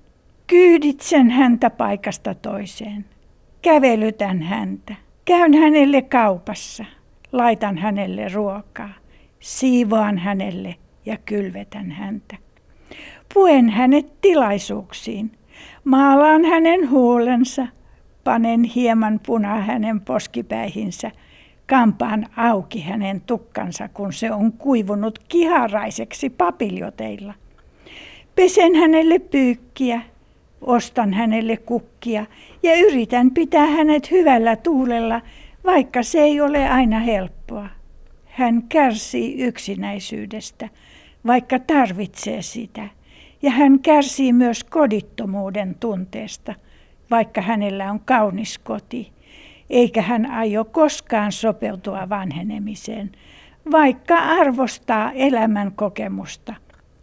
Kyyditsen 0.47 1.31
häntä 1.31 1.71
paikasta 1.71 2.35
toiseen. 2.35 3.05
Kävelytän 3.63 4.43
häntä. 4.43 4.95
Käyn 5.25 5.55
hänelle 5.55 6.03
kaupassa. 6.03 6.85
Laitan 7.33 7.79
hänelle 7.79 8.29
ruokaa. 8.29 8.95
Siivoan 9.41 10.19
hänelle 10.19 10.75
ja 11.07 11.17
kylvetän 11.17 11.91
häntä. 11.91 12.37
Puen 13.35 13.69
hänet 13.69 14.21
tilaisuuksiin. 14.21 15.33
Maalaan 15.85 16.45
hänen 16.45 16.91
huulensa. 16.91 17.67
Panen 18.25 18.65
hieman 18.65 19.21
punaa 19.27 19.61
hänen 19.61 20.01
poskipäihinsä– 20.01 21.11
kampaan 21.73 22.27
auki 22.37 22.81
hänen 22.81 23.21
tukkansa, 23.21 23.89
kun 23.89 24.13
se 24.13 24.33
on 24.33 24.53
kuivunut 24.53 25.19
kiharaiseksi 25.29 26.31
papiljoteilla. 26.31 27.35
Pesen 28.35 28.75
hänelle 28.75 29.19
pyykkiä, 29.19 30.03
ostan 30.61 31.13
hänelle 31.13 31.57
kukkia 31.57 32.27
ja 32.63 32.77
yritän 32.77 33.31
pitää 33.31 33.67
hänet 33.67 34.11
hyvällä 34.11 34.57
tuulella, 34.57 35.21
vaikka 35.65 36.03
se 36.03 36.21
ei 36.21 36.41
ole 36.41 36.69
aina 36.69 36.99
helppoa. 36.99 37.69
Hän 38.25 38.63
kärsii 38.69 39.43
yksinäisyydestä, 39.43 40.69
vaikka 41.27 41.59
tarvitsee 41.59 42.43
sitä. 42.43 42.89
Ja 43.43 43.51
hän 43.51 43.81
kärsii 43.81 44.33
myös 44.33 44.65
kodittomuuden 44.65 45.75
tunteesta, 45.81 46.55
vaikka 47.11 47.41
hänellä 47.41 47.91
on 47.91 48.01
kaunis 48.01 48.59
koti 48.59 49.13
eikä 49.73 50.03
hän 50.03 50.27
aio 50.27 50.65
koskaan 50.65 51.33
sopeutua 51.33 52.09
vanhenemiseen, 52.09 53.13
vaikka 53.71 54.19
arvostaa 54.19 55.13
elämän 55.13 55.73
kokemusta 55.73 56.55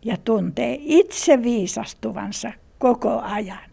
ja 0.06 0.18
tuntee 0.18 0.78
itse 0.82 1.44
viisastuvansa 1.44 2.52
koko 2.80 3.20
ajan. 3.22 3.69